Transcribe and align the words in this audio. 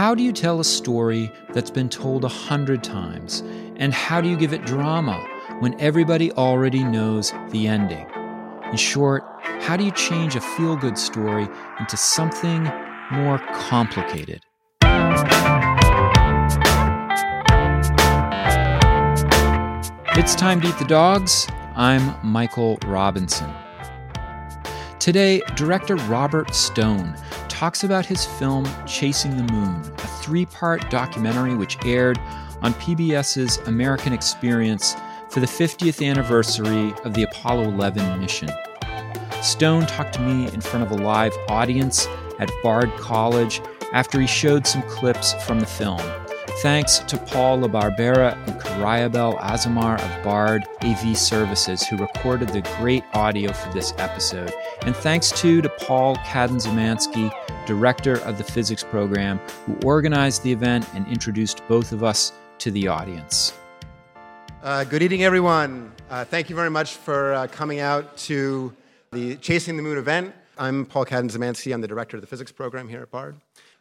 How 0.00 0.14
do 0.14 0.22
you 0.22 0.32
tell 0.32 0.60
a 0.60 0.64
story 0.64 1.30
that's 1.52 1.70
been 1.70 1.90
told 1.90 2.24
a 2.24 2.28
hundred 2.28 2.82
times? 2.82 3.42
And 3.76 3.92
how 3.92 4.22
do 4.22 4.30
you 4.30 4.36
give 4.38 4.54
it 4.54 4.64
drama 4.64 5.18
when 5.58 5.78
everybody 5.78 6.32
already 6.32 6.82
knows 6.82 7.34
the 7.50 7.66
ending? 7.66 8.06
In 8.70 8.78
short, 8.78 9.22
how 9.60 9.76
do 9.76 9.84
you 9.84 9.90
change 9.90 10.36
a 10.36 10.40
feel 10.40 10.74
good 10.74 10.96
story 10.96 11.46
into 11.78 11.98
something 11.98 12.62
more 13.12 13.40
complicated? 13.52 14.40
It's 20.16 20.34
time 20.34 20.62
to 20.62 20.68
eat 20.68 20.78
the 20.78 20.86
dogs. 20.88 21.46
I'm 21.76 22.16
Michael 22.26 22.78
Robinson. 22.86 23.52
Today, 24.98 25.42
director 25.56 25.96
Robert 25.96 26.54
Stone 26.54 27.14
talks 27.60 27.84
about 27.84 28.06
his 28.06 28.24
film 28.24 28.66
Chasing 28.86 29.36
the 29.36 29.52
Moon, 29.52 29.82
a 29.98 30.06
three 30.22 30.46
part 30.46 30.88
documentary 30.88 31.54
which 31.54 31.76
aired 31.84 32.18
on 32.62 32.72
PBS's 32.72 33.58
American 33.68 34.14
Experience 34.14 34.96
for 35.28 35.40
the 35.40 35.46
50th 35.46 36.02
anniversary 36.02 36.94
of 37.04 37.12
the 37.12 37.24
Apollo 37.24 37.64
11 37.64 38.18
mission. 38.18 38.48
Stone 39.42 39.84
talked 39.84 40.14
to 40.14 40.22
me 40.22 40.50
in 40.54 40.62
front 40.62 40.90
of 40.90 40.98
a 40.98 41.02
live 41.02 41.36
audience 41.50 42.06
at 42.38 42.50
Bard 42.62 42.90
College 42.96 43.60
after 43.92 44.18
he 44.18 44.26
showed 44.26 44.66
some 44.66 44.80
clips 44.88 45.34
from 45.44 45.60
the 45.60 45.66
film. 45.66 46.00
Thanks 46.62 47.00
to 47.00 47.18
Paul 47.18 47.60
LaBarbera 47.60 48.36
and 48.48 48.58
Karayabel 48.58 49.38
Azamar 49.38 50.00
of 50.00 50.24
Bard 50.24 50.64
AV 50.82 51.14
Services, 51.14 51.86
who 51.86 51.98
recorded 51.98 52.48
the 52.48 52.62
great 52.78 53.04
audio 53.12 53.52
for 53.52 53.70
this 53.74 53.92
episode. 53.98 54.50
And 54.86 54.96
thanks 54.96 55.30
too 55.30 55.60
to 55.60 55.68
Paul 55.68 56.16
Cadden 56.16 56.58
director 57.66 58.14
of 58.20 58.38
the 58.38 58.44
physics 58.44 58.82
program, 58.82 59.38
who 59.66 59.76
organized 59.84 60.42
the 60.42 60.50
event 60.50 60.88
and 60.94 61.06
introduced 61.06 61.60
both 61.68 61.92
of 61.92 62.02
us 62.02 62.32
to 62.60 62.70
the 62.70 62.88
audience. 62.88 63.52
Uh, 64.62 64.84
good 64.84 65.02
evening, 65.02 65.22
everyone. 65.22 65.92
Uh, 66.08 66.24
thank 66.24 66.48
you 66.48 66.56
very 66.56 66.70
much 66.70 66.94
for 66.94 67.34
uh, 67.34 67.46
coming 67.48 67.80
out 67.80 68.16
to 68.16 68.74
the 69.12 69.36
Chasing 69.36 69.76
the 69.76 69.82
Moon 69.82 69.98
event. 69.98 70.34
I'm 70.56 70.86
Paul 70.86 71.04
Cadden 71.04 71.72
I'm 71.74 71.82
the 71.82 71.88
director 71.88 72.16
of 72.16 72.22
the 72.22 72.26
physics 72.26 72.50
program 72.50 72.88
here 72.88 73.02
at 73.02 73.10
Bard. 73.10 73.36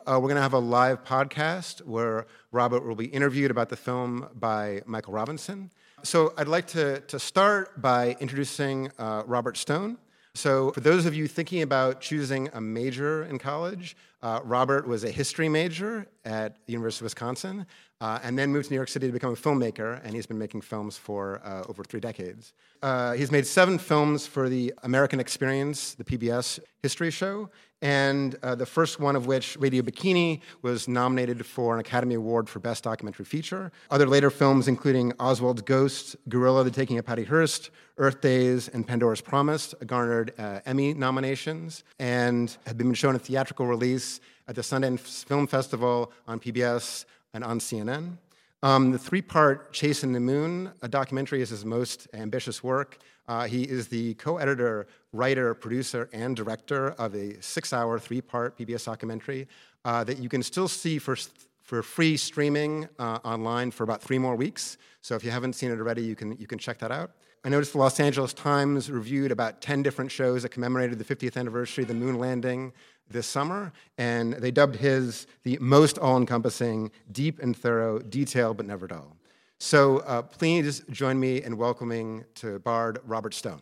Uh, 0.05 0.13
we're 0.15 0.27
going 0.27 0.35
to 0.35 0.41
have 0.41 0.53
a 0.53 0.59
live 0.59 1.05
podcast 1.05 1.85
where 1.85 2.27
Robert 2.51 2.85
will 2.85 2.95
be 2.95 3.05
interviewed 3.05 3.51
about 3.51 3.69
the 3.69 3.77
film 3.77 4.27
by 4.35 4.81
Michael 4.85 5.13
Robinson. 5.13 5.71
So 6.03 6.33
I'd 6.37 6.49
like 6.49 6.67
to, 6.67 6.99
to 7.01 7.19
start 7.19 7.81
by 7.81 8.17
introducing 8.19 8.91
uh, 8.97 9.23
Robert 9.25 9.55
Stone. 9.55 9.97
So, 10.39 10.71
for 10.71 10.79
those 10.79 11.05
of 11.05 11.13
you 11.13 11.27
thinking 11.27 11.63
about 11.63 11.99
choosing 11.99 12.47
a 12.53 12.61
major 12.61 13.25
in 13.25 13.39
college, 13.39 13.97
uh, 14.21 14.39
Robert 14.45 14.87
was 14.87 15.03
a 15.03 15.11
history 15.11 15.49
major 15.49 16.07
at 16.23 16.65
the 16.65 16.71
University 16.71 17.01
of 17.01 17.07
Wisconsin 17.07 17.65
uh, 17.99 18.19
and 18.23 18.39
then 18.39 18.49
moved 18.49 18.67
to 18.67 18.71
New 18.71 18.77
York 18.77 18.87
City 18.87 19.07
to 19.07 19.11
become 19.11 19.33
a 19.33 19.35
filmmaker, 19.35 19.99
and 20.01 20.15
he's 20.15 20.25
been 20.25 20.37
making 20.37 20.61
films 20.61 20.97
for 20.97 21.41
uh, 21.43 21.63
over 21.67 21.83
three 21.83 21.99
decades. 21.99 22.53
Uh, 22.81 23.11
he's 23.15 23.33
made 23.33 23.45
seven 23.45 23.77
films 23.77 24.25
for 24.25 24.47
the 24.47 24.73
American 24.83 25.19
Experience, 25.19 25.93
the 25.95 26.05
PBS 26.05 26.61
history 26.81 27.11
show, 27.11 27.49
and 27.81 28.37
uh, 28.43 28.55
the 28.55 28.65
first 28.65 28.99
one 28.99 29.15
of 29.15 29.25
which, 29.25 29.55
Radio 29.57 29.81
Bikini, 29.81 30.41
was 30.61 30.87
nominated 30.87 31.45
for 31.45 31.73
an 31.73 31.79
Academy 31.79 32.15
Award 32.15 32.49
for 32.49 32.59
Best 32.59 32.83
Documentary 32.83 33.25
Feature. 33.25 33.71
Other 33.89 34.05
later 34.05 34.29
films, 34.29 34.67
including 34.67 35.13
Oswald's 35.13 35.61
Ghost, 35.61 36.15
Guerrilla, 36.27 36.63
The 36.63 36.71
Taking 36.71 36.97
of 36.97 37.05
Patty 37.05 37.23
Hearst, 37.23 37.69
Earth 37.97 38.19
Days, 38.21 38.67
and 38.67 38.85
Pandora's 38.85 39.21
Promise, 39.21 39.75
garnered 39.85 40.33
uh, 40.37 40.59
Emmy 40.65 40.93
nominations 40.93 41.83
and 41.99 42.57
have 42.65 42.77
been 42.77 42.93
shown 42.93 43.13
in 43.13 43.19
theatrical 43.19 43.65
release 43.65 44.19
at 44.47 44.55
the 44.55 44.61
Sundance 44.61 45.23
Film 45.23 45.47
Festival 45.47 46.11
on 46.27 46.39
PBS 46.39 47.05
and 47.33 47.43
on 47.43 47.59
CNN. 47.59 48.17
Um, 48.61 48.91
the 48.91 48.99
three 48.99 49.21
part 49.21 49.71
Chasing 49.71 50.11
the 50.11 50.19
Moon 50.19 50.71
a 50.81 50.89
documentary 50.89 51.41
is 51.41 51.49
his 51.49 51.63
most 51.63 52.09
ambitious 52.13 52.61
work. 52.61 52.97
Uh, 53.29 53.45
he 53.45 53.61
is 53.61 53.87
the 53.87 54.15
co 54.15 54.37
editor, 54.37 54.87
writer, 55.13 55.53
producer, 55.53 56.09
and 56.11 56.35
director 56.35 56.89
of 56.93 57.13
a 57.13 57.39
six 57.43 57.71
hour, 57.71 57.99
three 57.99 58.21
part 58.21 58.57
PBS 58.57 58.85
documentary 58.85 59.47
uh, 59.85 60.03
that 60.03 60.17
you 60.17 60.27
can 60.27 60.41
still 60.41 60.67
see 60.67 60.97
for, 60.97 61.15
for 61.61 61.83
free 61.83 62.17
streaming 62.17 62.89
uh, 62.97 63.19
online 63.23 63.69
for 63.69 63.83
about 63.83 64.01
three 64.01 64.17
more 64.17 64.35
weeks. 64.35 64.77
So 65.01 65.15
if 65.15 65.23
you 65.23 65.29
haven't 65.29 65.53
seen 65.53 65.69
it 65.69 65.77
already, 65.77 66.01
you 66.01 66.15
can, 66.15 66.35
you 66.39 66.47
can 66.47 66.57
check 66.57 66.79
that 66.79 66.91
out. 66.91 67.11
I 67.45 67.49
noticed 67.49 67.73
the 67.73 67.77
Los 67.77 67.99
Angeles 67.99 68.33
Times 68.33 68.89
reviewed 68.89 69.31
about 69.31 69.61
10 69.61 69.83
different 69.83 70.11
shows 70.11 70.41
that 70.41 70.49
commemorated 70.49 70.97
the 70.97 71.05
50th 71.05 71.37
anniversary 71.37 71.83
of 71.83 71.87
the 71.87 71.93
moon 71.93 72.17
landing 72.17 72.73
this 73.11 73.27
summer, 73.27 73.71
and 73.99 74.33
they 74.33 74.51
dubbed 74.51 74.75
his 74.75 75.27
the 75.43 75.57
most 75.61 75.99
all 75.99 76.17
encompassing, 76.17 76.91
deep 77.11 77.39
and 77.39 77.55
thorough, 77.55 77.99
detailed 77.99 78.57
but 78.57 78.65
never 78.65 78.87
dull. 78.87 79.18
So 79.59 79.97
uh, 79.99 80.21
please 80.21 80.81
join 80.89 81.19
me 81.19 81.43
in 81.43 81.57
welcoming 81.57 82.23
to 82.35 82.59
Bard 82.59 82.99
Robert 83.05 83.33
Stone. 83.33 83.61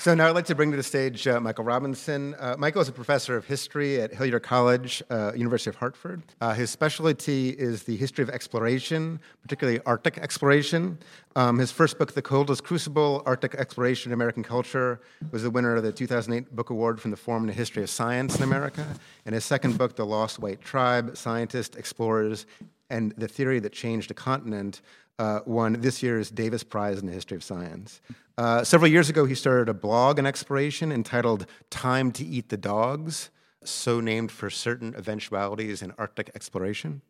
So 0.00 0.14
now 0.14 0.28
I'd 0.28 0.34
like 0.34 0.46
to 0.46 0.54
bring 0.54 0.70
to 0.70 0.78
the 0.78 0.82
stage 0.82 1.28
uh, 1.28 1.38
Michael 1.40 1.64
Robinson. 1.64 2.34
Uh, 2.38 2.56
Michael 2.58 2.80
is 2.80 2.88
a 2.88 2.92
professor 2.92 3.36
of 3.36 3.44
history 3.44 4.00
at 4.00 4.10
Hillyer 4.10 4.42
College, 4.42 5.02
uh, 5.10 5.32
University 5.36 5.68
of 5.68 5.76
Hartford. 5.76 6.22
Uh, 6.40 6.54
his 6.54 6.70
specialty 6.70 7.50
is 7.50 7.82
the 7.82 7.96
history 7.96 8.22
of 8.22 8.30
exploration, 8.30 9.20
particularly 9.42 9.78
Arctic 9.84 10.16
exploration. 10.16 10.96
Um, 11.36 11.58
his 11.58 11.70
first 11.70 11.98
book, 11.98 12.14
The 12.14 12.22
Coldest 12.22 12.64
Crucible, 12.64 13.22
Arctic 13.26 13.54
Exploration 13.56 14.10
in 14.10 14.14
American 14.14 14.42
Culture, 14.42 15.02
was 15.32 15.42
the 15.42 15.50
winner 15.50 15.76
of 15.76 15.82
the 15.82 15.92
2008 15.92 16.56
Book 16.56 16.70
Award 16.70 16.98
from 16.98 17.10
the 17.10 17.18
Forum 17.18 17.42
on 17.42 17.48
the 17.48 17.52
History 17.52 17.82
of 17.82 17.90
Science 17.90 18.36
in 18.36 18.42
America. 18.42 18.86
And 19.26 19.34
his 19.34 19.44
second 19.44 19.76
book, 19.76 19.96
The 19.96 20.06
Lost 20.06 20.38
White 20.38 20.62
Tribe, 20.62 21.14
Scientists, 21.14 21.76
Explorers, 21.76 22.46
and 22.90 23.12
the 23.16 23.28
Theory 23.28 23.60
That 23.60 23.72
Changed 23.72 24.10
a 24.10 24.14
Continent, 24.14 24.82
uh, 25.18 25.40
won 25.46 25.80
this 25.80 26.02
year's 26.02 26.30
Davis 26.30 26.64
Prize 26.64 26.98
in 26.98 27.06
the 27.06 27.12
History 27.12 27.36
of 27.36 27.44
Science. 27.44 28.00
Uh, 28.38 28.64
several 28.64 28.90
years 28.90 29.08
ago, 29.10 29.26
he 29.26 29.34
started 29.34 29.68
a 29.68 29.74
blog 29.74 30.18
on 30.18 30.26
exploration 30.26 30.90
entitled 30.90 31.46
Time 31.68 32.10
to 32.12 32.24
Eat 32.24 32.48
the 32.48 32.56
Dogs, 32.56 33.30
so 33.62 34.00
named 34.00 34.32
for 34.32 34.48
certain 34.48 34.94
eventualities 34.96 35.82
in 35.82 35.92
Arctic 35.98 36.30
exploration, 36.34 37.02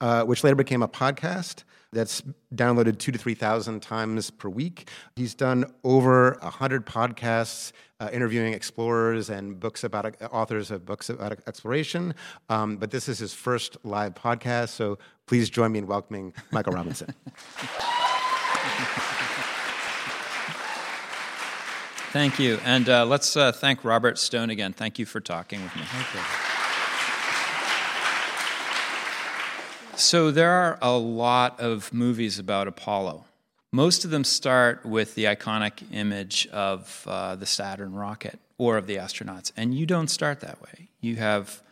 uh, 0.00 0.24
which 0.24 0.44
later 0.44 0.56
became 0.56 0.82
a 0.82 0.88
podcast 0.88 1.64
that's 1.92 2.22
downloaded 2.54 2.98
two 2.98 3.12
to 3.12 3.18
3,000 3.18 3.80
times 3.80 4.30
per 4.30 4.48
week. 4.48 4.88
He's 5.14 5.34
done 5.34 5.64
over 5.84 6.36
100 6.42 6.84
podcasts 6.86 7.72
uh, 8.00 8.10
interviewing 8.12 8.52
explorers 8.52 9.30
and 9.30 9.58
books 9.58 9.84
about 9.84 10.20
uh, 10.20 10.26
authors 10.26 10.70
of 10.70 10.84
books 10.84 11.08
about 11.08 11.38
exploration. 11.46 12.14
Um, 12.50 12.76
but 12.76 12.90
this 12.90 13.08
is 13.08 13.18
his 13.18 13.32
first 13.32 13.78
live 13.84 14.14
podcast, 14.14 14.70
so 14.70 14.98
please 15.26 15.48
join 15.48 15.72
me 15.72 15.78
in 15.78 15.86
welcoming 15.86 16.34
Michael 16.50 16.74
Robinson. 16.74 17.14
Thank 22.12 22.38
you. 22.38 22.58
And 22.64 22.88
uh, 22.88 23.04
let's 23.04 23.36
uh, 23.36 23.52
thank 23.52 23.84
Robert 23.84 24.16
Stone 24.16 24.48
again. 24.48 24.72
Thank 24.72 24.98
you 24.98 25.04
for 25.04 25.20
talking 25.20 25.62
with 25.62 25.76
me. 25.76 25.82
So, 29.96 30.30
there 30.30 30.50
are 30.50 30.78
a 30.82 30.96
lot 30.96 31.58
of 31.60 31.92
movies 31.92 32.38
about 32.38 32.68
Apollo. 32.68 33.24
Most 33.72 34.04
of 34.04 34.10
them 34.10 34.24
start 34.24 34.86
with 34.86 35.14
the 35.14 35.24
iconic 35.24 35.82
image 35.92 36.46
of 36.48 37.04
uh, 37.06 37.36
the 37.36 37.46
Saturn 37.46 37.94
rocket 37.94 38.38
or 38.58 38.76
of 38.76 38.86
the 38.86 38.96
astronauts. 38.96 39.52
And 39.56 39.74
you 39.74 39.86
don't 39.86 40.08
start 40.08 40.40
that 40.40 40.62
way. 40.62 40.88
You 41.00 41.16
have 41.16 41.62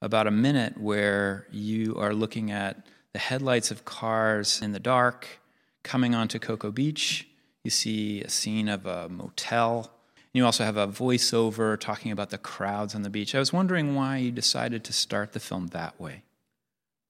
about 0.00 0.26
a 0.26 0.30
minute 0.30 0.80
where 0.80 1.46
you 1.50 1.96
are 1.98 2.14
looking 2.14 2.50
at 2.50 2.86
the 3.12 3.18
headlights 3.18 3.70
of 3.70 3.84
cars 3.84 4.60
in 4.62 4.72
the 4.72 4.80
dark 4.80 5.40
coming 5.82 6.14
onto 6.14 6.38
Cocoa 6.38 6.70
Beach 6.72 7.28
you 7.64 7.70
see 7.70 8.20
a 8.20 8.28
scene 8.28 8.68
of 8.68 8.84
a 8.84 9.08
motel. 9.08 9.90
You 10.34 10.44
also 10.44 10.64
have 10.64 10.76
a 10.76 10.86
voiceover 10.86 11.80
talking 11.80 12.12
about 12.12 12.28
the 12.28 12.38
crowds 12.38 12.94
on 12.94 13.02
the 13.02 13.10
beach. 13.10 13.34
I 13.34 13.38
was 13.38 13.54
wondering 13.54 13.94
why 13.94 14.18
you 14.18 14.30
decided 14.30 14.84
to 14.84 14.92
start 14.92 15.32
the 15.32 15.40
film 15.40 15.68
that 15.68 15.98
way. 15.98 16.22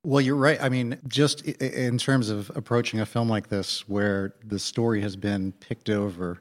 Well, 0.07 0.21
you're 0.21 0.37
right. 0.37 0.63
I 0.63 0.69
mean, 0.69 0.99
just 1.09 1.47
in 1.47 1.97
terms 1.97 2.29
of 2.29 2.53
approaching 2.55 3.01
a 3.01 3.07
film 3.07 3.31
like 3.31 3.49
this, 3.49 3.89
where 3.89 4.35
the 4.45 4.59
story 4.59 5.01
has 5.01 5.17
been 5.17 5.53
picked 5.53 5.89
over 5.89 6.41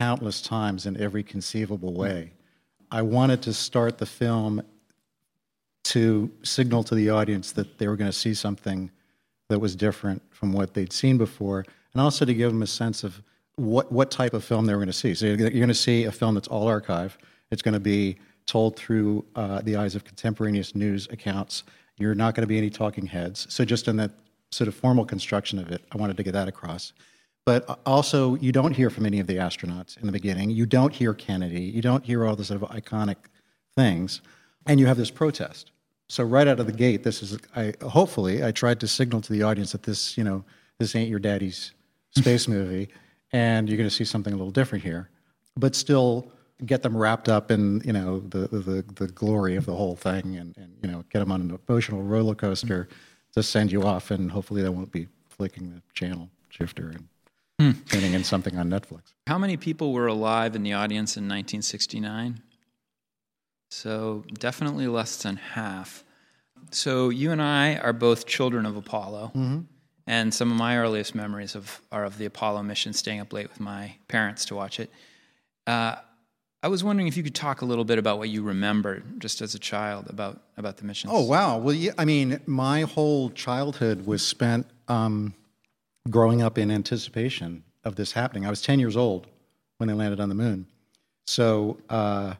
countless 0.00 0.42
times 0.42 0.84
in 0.84 1.00
every 1.00 1.22
conceivable 1.22 1.94
way, 1.94 2.32
I 2.90 3.02
wanted 3.02 3.40
to 3.42 3.52
start 3.52 3.98
the 3.98 4.06
film 4.06 4.62
to 5.84 6.32
signal 6.42 6.82
to 6.84 6.96
the 6.96 7.10
audience 7.10 7.52
that 7.52 7.78
they 7.78 7.86
were 7.86 7.96
going 7.96 8.10
to 8.10 8.16
see 8.16 8.34
something 8.34 8.90
that 9.48 9.60
was 9.60 9.76
different 9.76 10.20
from 10.30 10.52
what 10.52 10.74
they'd 10.74 10.92
seen 10.92 11.18
before 11.18 11.64
and 11.92 12.00
also 12.00 12.24
to 12.24 12.34
give 12.34 12.50
them 12.50 12.62
a 12.62 12.66
sense 12.66 13.04
of 13.04 13.22
what, 13.56 13.92
what 13.92 14.10
type 14.10 14.34
of 14.34 14.42
film 14.42 14.66
they 14.66 14.72
were 14.72 14.80
going 14.80 14.86
to 14.88 14.92
see. 14.92 15.14
So 15.14 15.26
you're 15.26 15.36
going 15.36 15.68
to 15.68 15.74
see 15.74 16.04
a 16.04 16.12
film 16.12 16.34
that's 16.34 16.48
all 16.48 16.66
archive. 16.66 17.16
It's 17.52 17.62
going 17.62 17.74
to 17.74 17.80
be 17.80 18.16
told 18.46 18.76
through 18.76 19.24
uh, 19.36 19.60
the 19.62 19.76
eyes 19.76 19.94
of 19.94 20.02
contemporaneous 20.02 20.74
news 20.74 21.06
accounts. 21.10 21.62
You're 22.02 22.14
not 22.14 22.34
going 22.34 22.42
to 22.42 22.48
be 22.48 22.58
any 22.58 22.68
talking 22.68 23.06
heads. 23.06 23.46
So 23.48 23.64
just 23.64 23.86
in 23.86 23.96
that 23.96 24.10
sort 24.50 24.68
of 24.68 24.74
formal 24.74 25.04
construction 25.04 25.58
of 25.58 25.70
it, 25.70 25.82
I 25.92 25.96
wanted 25.96 26.16
to 26.16 26.22
get 26.22 26.32
that 26.32 26.48
across. 26.48 26.92
But 27.44 27.80
also, 27.86 28.34
you 28.36 28.52
don't 28.52 28.72
hear 28.72 28.90
from 28.90 29.06
any 29.06 29.20
of 29.20 29.26
the 29.26 29.36
astronauts 29.36 29.96
in 29.96 30.06
the 30.06 30.12
beginning. 30.12 30.50
You 30.50 30.66
don't 30.66 30.92
hear 30.92 31.14
Kennedy. 31.14 31.62
You 31.62 31.80
don't 31.80 32.04
hear 32.04 32.26
all 32.26 32.36
the 32.36 32.44
sort 32.44 32.62
of 32.62 32.68
iconic 32.70 33.16
things. 33.76 34.20
And 34.66 34.78
you 34.78 34.86
have 34.86 34.96
this 34.96 35.10
protest. 35.10 35.70
So 36.08 36.24
right 36.24 36.46
out 36.46 36.60
of 36.60 36.66
the 36.66 36.72
gate, 36.72 37.04
this 37.04 37.22
is 37.22 37.38
I 37.56 37.72
hopefully 37.82 38.44
I 38.44 38.52
tried 38.52 38.80
to 38.80 38.88
signal 38.88 39.22
to 39.22 39.32
the 39.32 39.44
audience 39.44 39.72
that 39.72 39.84
this, 39.84 40.18
you 40.18 40.24
know, 40.24 40.44
this 40.78 40.94
ain't 40.94 41.08
your 41.08 41.18
daddy's 41.18 41.72
space 42.10 42.46
movie, 42.46 42.88
and 43.32 43.68
you're 43.68 43.78
going 43.78 43.88
to 43.88 43.94
see 43.94 44.04
something 44.04 44.32
a 44.32 44.36
little 44.36 44.52
different 44.52 44.84
here. 44.84 45.08
But 45.56 45.74
still 45.74 46.30
get 46.64 46.82
them 46.82 46.96
wrapped 46.96 47.28
up 47.28 47.50
in 47.50 47.80
you 47.84 47.92
know 47.92 48.20
the 48.20 48.48
the, 48.48 48.84
the 48.94 49.08
glory 49.08 49.56
of 49.56 49.66
the 49.66 49.74
whole 49.74 49.96
thing, 49.96 50.36
and, 50.36 50.56
and 50.56 50.76
you 50.82 50.90
know 50.90 51.04
get 51.10 51.20
them 51.20 51.32
on 51.32 51.40
an 51.40 51.58
emotional 51.68 52.02
roller 52.02 52.34
coaster 52.34 52.88
to 53.34 53.42
send 53.42 53.72
you 53.72 53.82
off, 53.82 54.10
and 54.10 54.30
hopefully 54.30 54.62
they 54.62 54.68
won't 54.68 54.92
be 54.92 55.08
flicking 55.28 55.70
the 55.70 55.82
channel 55.94 56.28
shifter 56.50 56.90
and 56.90 57.08
hmm. 57.74 57.80
turning 57.88 58.12
in 58.12 58.24
something 58.24 58.56
on 58.58 58.68
Netflix. 58.68 59.14
How 59.26 59.38
many 59.38 59.56
people 59.56 59.92
were 59.92 60.06
alive 60.06 60.54
in 60.54 60.62
the 60.62 60.74
audience 60.74 61.16
in 61.16 61.24
1969? 61.24 62.42
So 63.70 64.24
definitely 64.34 64.86
less 64.86 65.22
than 65.22 65.36
half. 65.36 66.04
So 66.70 67.08
you 67.08 67.32
and 67.32 67.40
I 67.40 67.76
are 67.76 67.94
both 67.94 68.26
children 68.26 68.66
of 68.66 68.76
Apollo. 68.76 69.32
Mm-hmm. 69.34 69.60
And 70.06 70.34
some 70.34 70.50
of 70.50 70.58
my 70.58 70.76
earliest 70.76 71.14
memories 71.14 71.54
of, 71.54 71.80
are 71.90 72.04
of 72.04 72.18
the 72.18 72.26
Apollo 72.26 72.64
mission, 72.64 72.92
staying 72.92 73.20
up 73.20 73.32
late 73.32 73.48
with 73.48 73.60
my 73.60 73.94
parents 74.08 74.44
to 74.46 74.54
watch 74.54 74.80
it. 74.80 74.90
Uh, 75.66 75.96
I 76.64 76.68
was 76.68 76.84
wondering 76.84 77.08
if 77.08 77.16
you 77.16 77.24
could 77.24 77.34
talk 77.34 77.62
a 77.62 77.64
little 77.64 77.84
bit 77.84 77.98
about 77.98 78.18
what 78.18 78.28
you 78.28 78.42
remember 78.42 79.02
just 79.18 79.40
as 79.40 79.56
a 79.56 79.58
child 79.58 80.08
about, 80.08 80.40
about 80.56 80.76
the 80.76 80.84
mission. 80.84 81.10
Oh, 81.12 81.24
wow. 81.24 81.58
Well, 81.58 81.74
yeah, 81.74 81.90
I 81.98 82.04
mean, 82.04 82.40
my 82.46 82.82
whole 82.82 83.30
childhood 83.30 84.06
was 84.06 84.24
spent 84.24 84.66
um, 84.86 85.34
growing 86.08 86.40
up 86.40 86.58
in 86.58 86.70
anticipation 86.70 87.64
of 87.82 87.96
this 87.96 88.12
happening. 88.12 88.46
I 88.46 88.50
was 88.50 88.62
10 88.62 88.78
years 88.78 88.96
old 88.96 89.26
when 89.78 89.88
they 89.88 89.94
landed 89.94 90.20
on 90.20 90.28
the 90.28 90.36
moon. 90.36 90.66
So 91.26 91.78
uh, 91.90 92.34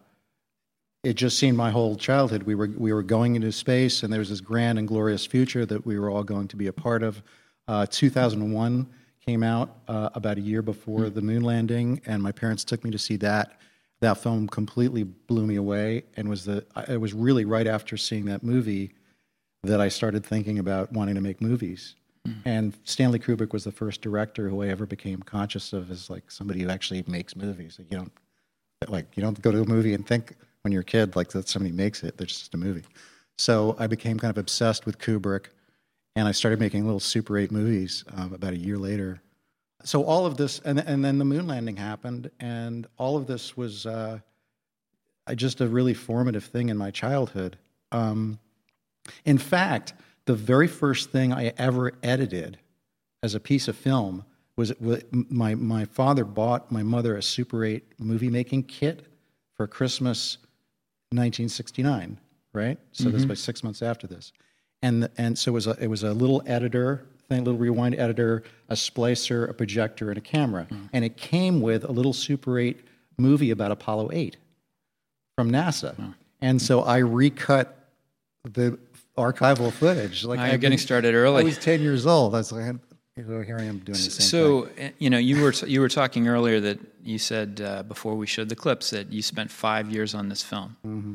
it 1.03 1.15
just 1.15 1.37
seemed 1.39 1.57
my 1.57 1.71
whole 1.71 1.97
childhood 1.97 2.45
we 2.45 2.55
were 2.55 2.71
we 2.77 2.93
were 2.93 3.03
going 3.03 3.35
into 3.35 3.51
space, 3.51 4.03
and 4.03 4.13
there 4.13 4.21
was 4.21 4.29
this 4.29 4.41
grand 4.41 4.79
and 4.79 4.87
glorious 4.87 5.27
future 5.27 5.67
that 5.67 5.85
we 5.85 5.99
were 5.99 6.11
all 6.11 6.23
going 6.23 6.49
to 6.49 6.57
be 6.57 6.69
a 6.69 6.73
part 6.73 7.03
of. 7.03 7.23
Uh, 7.67 7.87
2001 7.89 8.89
came 9.25 9.43
out 9.43 9.79
uh, 9.89 10.11
about 10.15 10.37
a 10.39 10.41
year 10.41 10.63
before 10.63 11.11
the 11.11 11.23
moon 11.23 11.43
landing, 11.43 12.01
and 12.07 12.23
my 12.23 12.33
parents 12.33 12.65
took 12.65 12.85
me 12.85 12.91
to 12.91 12.99
see 12.99 13.17
that. 13.17 13.59
That 14.03 14.19
film 14.19 14.49
completely 14.49 15.05
blew 15.05 15.47
me 15.47 15.57
away, 15.57 16.03
and 16.17 16.29
was 16.29 16.45
the 16.45 16.67
it 16.89 17.01
was 17.01 17.15
really 17.15 17.45
right 17.45 17.67
after 17.67 17.97
seeing 17.97 18.25
that 18.27 18.43
movie 18.43 18.93
that 19.63 19.81
I 19.81 19.89
started 19.89 20.27
thinking 20.27 20.59
about 20.59 20.93
wanting 20.93 21.15
to 21.15 21.21
make 21.21 21.41
movies. 21.41 21.95
Mm. 22.27 22.35
And 22.45 22.79
Stanley 22.85 23.21
Kubrick 23.21 23.53
was 23.53 23.65
the 23.65 23.73
first 23.73 24.03
director 24.03 24.49
who 24.49 24.63
I 24.63 24.69
ever 24.69 24.87
became 24.87 25.23
conscious 25.23 25.73
of 25.73 25.91
as 25.91 26.11
like 26.11 26.31
somebody 26.31 26.63
who 26.63 26.69
actually 26.69 27.05
makes 27.07 27.37
movies. 27.37 27.77
Like 27.79 27.91
you 27.93 27.99
don't 27.99 28.13
like 28.89 29.17
you 29.17 29.23
don't 29.23 29.41
go 29.41 29.53
to 29.53 29.63
a 29.63 29.67
movie 29.67 29.95
and 29.95 30.05
think 30.05 30.35
when 30.63 30.73
you're 30.73 30.83
a 30.83 30.85
kid, 30.85 31.17
like 31.17 31.29
that 31.29 31.49
somebody 31.49 31.73
makes 31.73 32.03
it, 32.03 32.17
there's 32.17 32.39
just 32.39 32.55
a 32.55 32.59
movie. 32.59 32.85
So 33.39 33.77
I 33.79 33.87
became 33.87 34.19
kind 34.19 34.31
of 34.31 34.39
obsessed 34.39 34.87
with 34.87 34.99
Kubrick, 34.99 35.47
and 36.17 36.29
I 36.29 36.33
started 36.33 36.61
making 36.61 36.85
little 36.85 37.01
Super 37.01 37.39
8 37.39 37.51
movies 37.51 38.05
um, 38.15 38.33
about 38.33 38.53
a 38.53 38.59
year 38.59 38.79
later. 38.79 39.21
So 39.85 40.05
all 40.05 40.27
of 40.27 40.37
this, 40.37 40.61
and, 40.65 40.79
and 40.79 41.05
then 41.05 41.19
the 41.19 41.25
moon 41.25 41.47
landing 41.47 41.77
happened, 41.77 42.31
and 42.41 42.87
all 42.99 43.17
of 43.17 43.27
this 43.27 43.57
was 43.57 43.87
uh, 43.87 44.19
just 45.35 45.61
a 45.61 45.69
really 45.69 45.95
formative 45.95 46.45
thing 46.45 46.69
in 46.69 46.77
my 46.77 46.91
childhood. 46.91 47.59
Um, 47.91 48.39
in 49.25 49.39
fact, 49.39 49.95
the 50.25 50.35
very 50.35 50.69
first 50.69 51.11
thing 51.11 51.33
I 51.33 51.53
ever 51.59 51.93
edited 52.03 52.59
as 53.23 53.35
a 53.35 53.41
piece 53.41 53.69
of 53.69 53.77
film 53.77 54.25
was 54.57 54.73
my, 55.11 55.55
my 55.55 55.85
father 55.87 56.25
bought 56.25 56.71
my 56.71 56.83
mother 56.83 57.17
a 57.17 57.23
Super 57.23 57.65
8 57.65 57.85
movie 57.99 58.29
making 58.29 58.65
kit 58.65 59.07
for 59.55 59.67
Christmas 59.67 60.39
1969, 61.11 62.19
right? 62.53 62.79
So 62.93 63.05
mm-hmm. 63.05 63.17
this 63.17 63.27
was 63.27 63.43
six 63.43 63.63
months 63.65 63.83
after 63.83 64.07
this, 64.07 64.33
and 64.83 65.09
and 65.19 65.39
so 65.39 65.51
it 65.51 65.55
was 65.55 65.67
a 65.67 65.77
it 65.81 65.89
was 65.89 66.03
a 66.03 66.13
little 66.13 66.43
editor 66.47 67.07
thing, 67.35 67.45
little 67.45 67.59
rewind 67.59 67.95
editor, 67.97 68.43
a 68.69 68.75
splicer, 68.75 69.49
a 69.49 69.55
projector, 69.55 70.11
and 70.11 70.19
a 70.19 70.21
camera, 70.21 70.67
mm. 70.71 70.89
and 70.93 71.05
it 71.05 71.17
came 71.17 71.61
with 71.61 71.85
a 71.85 71.93
little 71.93 72.13
Super 72.13 72.59
8 72.59 72.79
movie 73.19 73.51
about 73.51 73.71
Apollo 73.71 74.11
8 74.13 74.37
from 75.37 75.51
NASA, 75.51 75.95
mm. 75.97 76.15
and 76.41 76.61
so 76.61 76.83
I 76.83 76.99
recut 76.99 77.77
the 78.45 78.79
archival 79.17 79.73
footage. 79.73 80.25
Like 80.25 80.41
I'm 80.41 80.61
getting 80.61 80.79
started 80.79 81.15
early. 81.15 81.43
I 81.43 81.45
was 81.45 81.59
10 81.59 81.81
years 81.81 82.07
old. 82.07 82.35
I 82.35 82.39
was 82.39 82.53
like, 82.53 82.77
so 83.17 83.43
here 83.43 83.59
I 83.59 83.65
am 83.65 83.79
doing 83.79 83.93
the 83.93 83.95
same 83.95 84.11
so, 84.11 84.63
thing. 84.67 84.89
So, 84.89 84.95
you 84.99 85.11
know, 85.11 85.19
you 85.19 85.43
were 85.43 85.53
you 85.67 85.81
were 85.81 85.89
talking 85.89 86.29
earlier 86.29 86.61
that 86.61 86.79
you 87.05 87.19
said 87.19 87.61
uh, 87.63 87.83
before 87.83 88.15
we 88.15 88.27
showed 88.27 88.49
the 88.49 88.57
clips 88.57 88.91
that 88.91 89.13
you 89.13 89.21
spent 89.21 89.51
five 89.51 89.91
years 89.91 90.15
on 90.15 90.29
this 90.29 90.43
film. 90.43 90.77
Mm-hmm. 90.87 91.15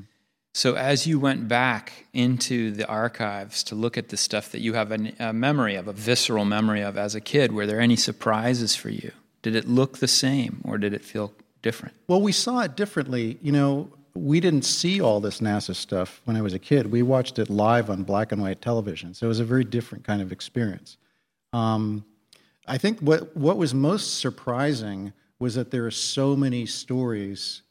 So, 0.57 0.74
as 0.74 1.06
you 1.06 1.19
went 1.19 1.48
back 1.48 2.07
into 2.13 2.71
the 2.71 2.88
archives 2.88 3.62
to 3.65 3.75
look 3.75 3.95
at 3.95 4.09
the 4.09 4.18
stuff 4.18 4.51
that 4.54 4.59
you 4.59 4.74
have 4.74 4.92
a, 4.92 5.31
memory 5.31 5.75
of, 5.75 5.88
a 5.88 5.94
visceral 5.94 6.45
memory 6.45 6.81
of 6.81 6.98
as 6.98 7.13
a 7.13 7.21
kid, 7.21 7.51
were 7.51 7.68
there 7.68 7.80
any 7.80 7.95
surprises 7.95 8.75
for 8.75 8.89
you? 8.89 9.12
Did 9.44 9.56
it 9.56 9.68
look 9.68 10.00
the 10.00 10.07
same, 10.07 10.62
or 10.63 10.80
did 10.80 10.95
it 10.95 11.06
feel 11.06 11.31
different? 11.62 11.94
Well, 12.07 12.24
we 12.24 12.31
saw 12.31 12.62
it 12.62 12.75
differently. 12.75 13.38
You 13.39 13.51
know, 13.51 13.92
we 14.15 14.39
didn't 14.39 14.63
see 14.63 15.00
all 15.00 15.19
this 15.19 15.42
NASA 15.42 15.75
stuff 15.75 16.21
when 16.25 16.36
I 16.36 16.42
was 16.42 16.56
a 16.56 16.59
kid. 16.59 16.92
We 16.92 17.04
watched 17.04 17.38
it 17.38 17.51
live 17.51 17.92
on 17.92 18.01
black 18.01 18.31
and 18.31 18.42
white 18.42 18.59
television, 18.59 19.13
so 19.13 19.27
it 19.27 19.30
was 19.30 19.39
a 19.39 19.45
very 19.45 19.63
different 19.63 20.06
kind 20.06 20.24
of 20.24 20.31
experience. 20.31 20.98
Um, 21.54 22.04
I 22.65 22.80
think 22.80 23.00
what, 23.00 23.38
what 23.38 23.57
was 23.57 23.75
most 23.75 24.18
surprising 24.18 25.13
was 25.38 25.54
that 25.54 25.69
there 25.69 25.86
are 25.86 25.92
so 25.92 26.36
many 26.36 26.65
stories 26.65 27.62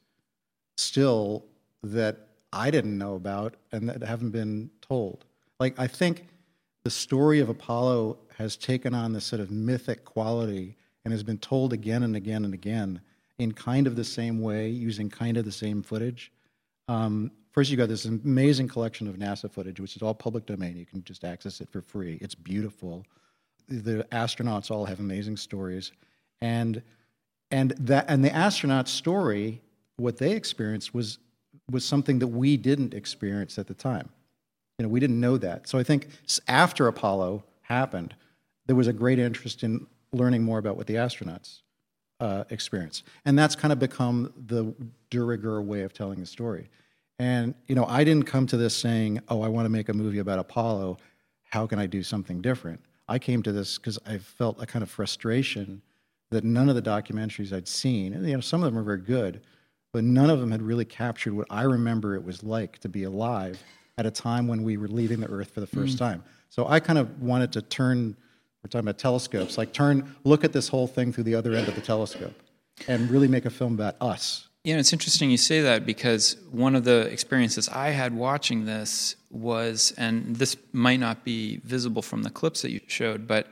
still 0.76 1.46
that 1.82 2.25
I 2.56 2.70
didn't 2.70 2.96
know 2.96 3.14
about 3.14 3.54
and 3.72 3.88
that 3.88 4.02
haven't 4.02 4.30
been 4.30 4.70
told. 4.80 5.24
Like, 5.60 5.78
I 5.78 5.86
think 5.86 6.26
the 6.84 6.90
story 6.90 7.40
of 7.40 7.48
Apollo 7.48 8.18
has 8.36 8.56
taken 8.56 8.94
on 8.94 9.12
this 9.12 9.24
sort 9.24 9.40
of 9.40 9.50
mythic 9.50 10.04
quality 10.04 10.76
and 11.04 11.12
has 11.12 11.22
been 11.22 11.38
told 11.38 11.72
again 11.72 12.02
and 12.02 12.16
again 12.16 12.44
and 12.44 12.54
again 12.54 13.00
in 13.38 13.52
kind 13.52 13.86
of 13.86 13.96
the 13.96 14.04
same 14.04 14.40
way, 14.40 14.68
using 14.68 15.10
kind 15.10 15.36
of 15.36 15.44
the 15.44 15.52
same 15.52 15.82
footage. 15.82 16.32
Um, 16.88 17.30
first, 17.52 17.70
you 17.70 17.76
got 17.76 17.88
this 17.88 18.06
amazing 18.06 18.68
collection 18.68 19.06
of 19.06 19.16
NASA 19.16 19.50
footage, 19.50 19.78
which 19.78 19.96
is 19.96 20.02
all 20.02 20.14
public 20.14 20.46
domain. 20.46 20.76
You 20.76 20.86
can 20.86 21.04
just 21.04 21.24
access 21.24 21.60
it 21.60 21.68
for 21.68 21.82
free. 21.82 22.18
It's 22.20 22.34
beautiful 22.34 23.04
the 23.68 24.06
astronauts 24.12 24.70
all 24.70 24.84
have 24.84 25.00
amazing 25.00 25.36
stories, 25.36 25.92
and 26.40 26.82
and 27.50 27.72
that 27.72 28.06
and 28.08 28.24
the 28.24 28.34
astronaut 28.34 28.88
story, 28.88 29.60
what 29.96 30.18
they 30.18 30.32
experienced 30.32 30.94
was 30.94 31.18
was 31.70 31.84
something 31.84 32.18
that 32.20 32.28
we 32.28 32.56
didn't 32.56 32.94
experience 32.94 33.58
at 33.58 33.66
the 33.66 33.74
time. 33.74 34.08
You 34.78 34.84
know, 34.84 34.88
we 34.88 35.00
didn't 35.00 35.20
know 35.20 35.36
that. 35.38 35.68
So 35.68 35.78
I 35.78 35.82
think 35.82 36.08
after 36.48 36.86
Apollo 36.86 37.44
happened, 37.62 38.14
there 38.66 38.76
was 38.76 38.86
a 38.86 38.92
great 38.92 39.18
interest 39.18 39.62
in 39.62 39.86
learning 40.12 40.42
more 40.42 40.58
about 40.58 40.76
what 40.76 40.86
the 40.86 40.94
astronauts 40.94 41.62
uh, 42.20 42.44
experience, 42.50 43.02
and 43.24 43.38
that's 43.38 43.54
kind 43.54 43.72
of 43.72 43.78
become 43.78 44.32
the 44.46 44.74
de 45.10 45.22
rigueur 45.22 45.60
way 45.60 45.82
of 45.82 45.92
telling 45.92 46.20
the 46.20 46.26
story. 46.26 46.70
And 47.18 47.54
you 47.66 47.74
know, 47.74 47.86
I 47.86 48.04
didn't 48.04 48.26
come 48.26 48.46
to 48.48 48.56
this 48.56 48.74
saying, 48.76 49.20
"Oh, 49.28 49.42
I 49.42 49.48
want 49.48 49.66
to 49.66 49.70
make 49.70 49.88
a 49.88 49.92
movie 49.92 50.18
about 50.18 50.38
Apollo. 50.38 50.98
How 51.50 51.66
can 51.66 51.78
I 51.78 51.86
do 51.86 52.02
something 52.02 52.40
different?" 52.40 52.80
I 53.08 53.18
came 53.18 53.42
to 53.42 53.52
this 53.52 53.78
because 53.78 53.98
I 54.06 54.18
felt 54.18 54.60
a 54.60 54.66
kind 54.66 54.82
of 54.82 54.90
frustration 54.90 55.82
that 56.30 56.42
none 56.42 56.68
of 56.68 56.74
the 56.74 56.82
documentaries 56.82 57.52
I'd 57.52 57.68
seen, 57.68 58.12
and 58.14 58.26
you 58.26 58.34
know, 58.34 58.40
some 58.40 58.62
of 58.62 58.72
them 58.72 58.78
are 58.78 58.84
very 58.84 59.00
good, 59.00 59.42
but 59.92 60.04
none 60.04 60.30
of 60.30 60.40
them 60.40 60.50
had 60.50 60.62
really 60.62 60.84
captured 60.84 61.34
what 61.34 61.46
I 61.50 61.62
remember 61.62 62.14
it 62.14 62.24
was 62.24 62.42
like 62.42 62.78
to 62.80 62.88
be 62.88 63.04
alive 63.04 63.62
at 63.98 64.06
a 64.06 64.10
time 64.10 64.46
when 64.46 64.62
we 64.62 64.76
were 64.76 64.88
leaving 64.88 65.20
the 65.20 65.28
Earth 65.28 65.50
for 65.50 65.60
the 65.60 65.66
first 65.66 65.96
mm. 65.96 66.00
time. 66.00 66.24
So 66.48 66.66
I 66.68 66.80
kind 66.80 66.98
of 66.98 67.22
wanted 67.22 67.52
to 67.52 67.62
turn. 67.62 68.16
We're 68.62 68.68
talking 68.68 68.88
about 68.88 68.98
telescopes, 68.98 69.56
like 69.56 69.72
turn, 69.72 70.16
look 70.24 70.44
at 70.44 70.52
this 70.52 70.68
whole 70.68 70.86
thing 70.86 71.12
through 71.12 71.24
the 71.24 71.34
other 71.34 71.54
end 71.54 71.68
of 71.68 71.74
the 71.74 71.80
telescope, 71.80 72.34
and 72.88 73.08
really 73.10 73.28
make 73.28 73.44
a 73.44 73.50
film 73.50 73.74
about 73.74 73.96
us 74.00 74.48
you 74.66 74.72
know, 74.72 74.80
it's 74.80 74.92
interesting 74.92 75.30
you 75.30 75.36
say 75.36 75.60
that 75.60 75.86
because 75.86 76.36
one 76.50 76.74
of 76.74 76.82
the 76.82 77.02
experiences 77.02 77.68
I 77.68 77.90
had 77.90 78.12
watching 78.12 78.64
this 78.64 79.14
was, 79.30 79.94
and 79.96 80.34
this 80.34 80.56
might 80.72 80.98
not 80.98 81.22
be 81.22 81.58
visible 81.58 82.02
from 82.02 82.24
the 82.24 82.30
clips 82.30 82.62
that 82.62 82.72
you 82.72 82.80
showed, 82.88 83.28
but 83.28 83.46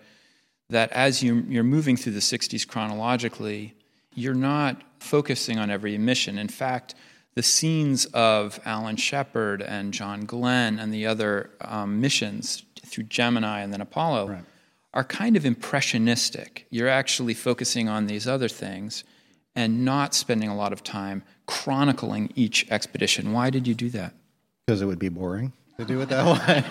that 0.71 0.91
as 0.91 1.23
you, 1.23 1.45
you're 1.49 1.63
moving 1.63 1.97
through 1.97 2.15
the 2.15 2.19
60s 2.19 2.67
chronologically, 2.67 3.77
you're 4.15 4.35
not 4.35 4.83
focusing 4.99 5.59
on 5.59 5.71
every 5.71 5.99
mission. 5.99 6.39
In 6.39 6.49
fact, 6.49 6.95
the 7.35 7.43
scenes 7.43 8.07
of 8.07 8.61
Alan 8.65 8.97
Shepard 8.97 9.61
and 9.61 9.93
John 9.93 10.25
Glenn 10.25 10.79
and 10.79 10.93
the 10.93 11.07
other 11.07 11.51
um, 11.61 12.01
missions 12.01 12.65
through 12.87 13.05
Gemini 13.05 13.61
and 13.61 13.73
then 13.73 13.81
Apollo 13.81 14.29
right. 14.29 14.45
are 14.93 15.05
kind 15.05 15.37
of 15.37 15.45
impressionistic. 15.45 16.67
You're 16.71 16.89
actually 16.89 17.35
focusing 17.35 17.89
on 17.89 18.07
these 18.07 18.29
other 18.29 18.49
things 18.49 19.05
and 19.57 19.85
not 19.85 20.15
spending 20.15 20.49
a 20.49 20.57
lot 20.57 20.73
of 20.73 20.83
time 20.83 21.23
chronicling 21.47 22.33
each 22.35 22.71
expedition. 22.71 23.33
Why 23.33 23.51
did 23.51 23.67
you 23.67 23.75
do 23.75 23.91
that? 23.91 24.15
Because 24.67 24.81
it 24.81 24.87
would 24.87 24.99
be 24.99 25.09
boring 25.09 25.53
to 25.79 25.85
do 25.85 26.01
it 26.01 26.09
that 26.09 26.25
way. 26.49 26.65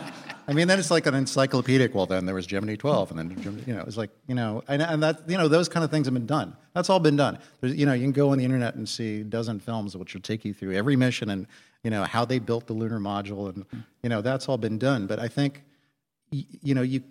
I 0.47 0.53
mean, 0.53 0.67
then 0.67 0.79
it's 0.79 0.91
like 0.91 1.05
an 1.05 1.13
encyclopedic. 1.13 1.95
Well, 1.95 2.05
then 2.05 2.25
there 2.25 2.35
was 2.35 2.45
Gemini 2.45 2.75
12, 2.75 3.11
and 3.11 3.19
then 3.19 3.63
you 3.65 3.73
know, 3.73 3.83
it's 3.87 3.97
like 3.97 4.09
you 4.27 4.35
know, 4.35 4.63
and, 4.67 4.81
and 4.81 5.01
that 5.03 5.27
you 5.27 5.37
know, 5.37 5.47
those 5.47 5.69
kind 5.69 5.83
of 5.83 5.91
things 5.91 6.07
have 6.07 6.13
been 6.13 6.25
done. 6.25 6.55
That's 6.73 6.89
all 6.89 6.99
been 6.99 7.15
done. 7.15 7.39
There's, 7.61 7.75
you 7.75 7.85
know, 7.85 7.93
you 7.93 8.03
can 8.03 8.11
go 8.11 8.29
on 8.31 8.37
the 8.37 8.45
internet 8.45 8.75
and 8.75 8.87
see 8.87 9.21
a 9.21 9.23
dozen 9.23 9.59
films 9.59 9.95
which 9.95 10.13
will 10.13 10.21
take 10.21 10.43
you 10.43 10.53
through 10.53 10.73
every 10.73 10.95
mission 10.95 11.29
and 11.29 11.47
you 11.83 11.91
know 11.91 12.03
how 12.03 12.25
they 12.25 12.39
built 12.39 12.67
the 12.67 12.73
lunar 12.73 12.99
module, 12.99 13.53
and 13.53 13.65
you 14.01 14.09
know 14.09 14.21
that's 14.21 14.49
all 14.49 14.57
been 14.57 14.77
done. 14.77 15.07
But 15.07 15.19
I 15.19 15.27
think, 15.27 15.63
you 16.31 16.73
know, 16.73 16.81
you 16.81 17.03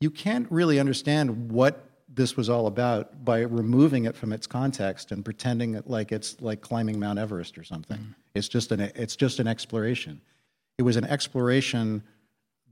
you 0.00 0.10
can't 0.10 0.50
really 0.50 0.78
understand 0.78 1.50
what 1.50 1.84
this 2.08 2.36
was 2.36 2.48
all 2.48 2.66
about 2.66 3.24
by 3.24 3.40
removing 3.40 4.04
it 4.04 4.16
from 4.16 4.32
its 4.32 4.46
context 4.46 5.12
and 5.12 5.24
pretending 5.24 5.74
it 5.74 5.88
like 5.88 6.10
it's 6.10 6.40
like 6.40 6.60
climbing 6.60 6.98
Mount 6.98 7.18
Everest 7.18 7.58
or 7.58 7.64
something. 7.64 7.98
Mm. 7.98 8.14
It's 8.34 8.48
just 8.48 8.72
an 8.72 8.80
it's 8.80 9.16
just 9.16 9.38
an 9.40 9.46
exploration. 9.46 10.20
It 10.78 10.82
was 10.82 10.96
an 10.96 11.04
exploration 11.04 12.02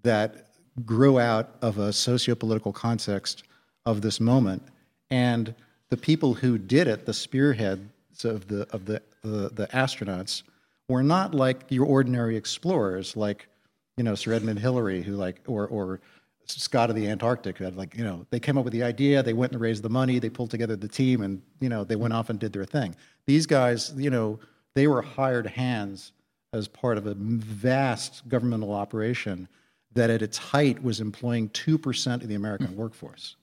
that 0.02 0.48
grew 0.84 1.18
out 1.18 1.56
of 1.62 1.78
a 1.78 1.92
socio-political 1.92 2.72
context 2.72 3.44
of 3.84 4.02
this 4.02 4.20
moment, 4.20 4.62
and 5.10 5.54
the 5.88 5.96
people 5.96 6.34
who 6.34 6.58
did 6.58 6.88
it, 6.88 7.06
the 7.06 7.14
spearheads 7.14 8.24
of 8.24 8.48
the 8.48 8.66
of 8.70 8.84
the 8.86 9.02
the, 9.22 9.50
the 9.52 9.66
astronauts, 9.72 10.42
were 10.88 11.02
not 11.02 11.34
like 11.34 11.62
your 11.68 11.86
ordinary 11.86 12.36
explorers, 12.36 13.16
like 13.16 13.48
you 13.96 14.04
know 14.04 14.14
Sir 14.14 14.32
Edmund 14.32 14.58
Hillary, 14.58 15.02
who 15.02 15.14
like 15.14 15.40
or 15.46 15.66
or 15.68 16.00
Scott 16.46 16.90
of 16.90 16.96
the 16.96 17.08
Antarctic 17.08 17.58
had 17.58 17.76
like, 17.76 17.96
you 17.96 18.04
know, 18.04 18.26
they 18.30 18.38
came 18.38 18.56
up 18.56 18.64
with 18.64 18.72
the 18.72 18.82
idea, 18.82 19.22
they 19.22 19.32
went 19.32 19.52
and 19.52 19.60
raised 19.60 19.82
the 19.82 19.88
money, 19.88 20.18
they 20.18 20.30
pulled 20.30 20.50
together 20.50 20.76
the 20.76 20.88
team, 20.88 21.22
and, 21.22 21.42
you 21.60 21.68
know, 21.68 21.84
they 21.84 21.96
went 21.96 22.14
off 22.14 22.30
and 22.30 22.38
did 22.38 22.52
their 22.52 22.64
thing. 22.64 22.94
These 23.26 23.46
guys, 23.46 23.92
you 23.96 24.10
know, 24.10 24.38
they 24.74 24.86
were 24.86 25.02
hired 25.02 25.46
hands 25.46 26.12
as 26.52 26.68
part 26.68 26.98
of 26.98 27.06
a 27.06 27.14
vast 27.14 28.28
governmental 28.28 28.72
operation 28.72 29.48
that 29.96 30.10
at 30.10 30.22
its 30.22 30.38
height 30.38 30.82
was 30.82 31.00
employing 31.00 31.48
2% 31.50 32.22
of 32.22 32.28
the 32.28 32.34
American 32.34 32.76
workforce 32.76 33.36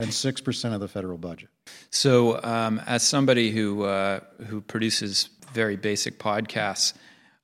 and 0.00 0.10
6% 0.10 0.74
of 0.74 0.80
the 0.80 0.88
federal 0.88 1.18
budget. 1.18 1.48
So, 1.90 2.42
um, 2.42 2.80
as 2.86 3.02
somebody 3.02 3.50
who, 3.50 3.82
uh, 3.82 4.20
who 4.46 4.60
produces 4.60 5.28
very 5.52 5.76
basic 5.76 6.18
podcasts, 6.18 6.94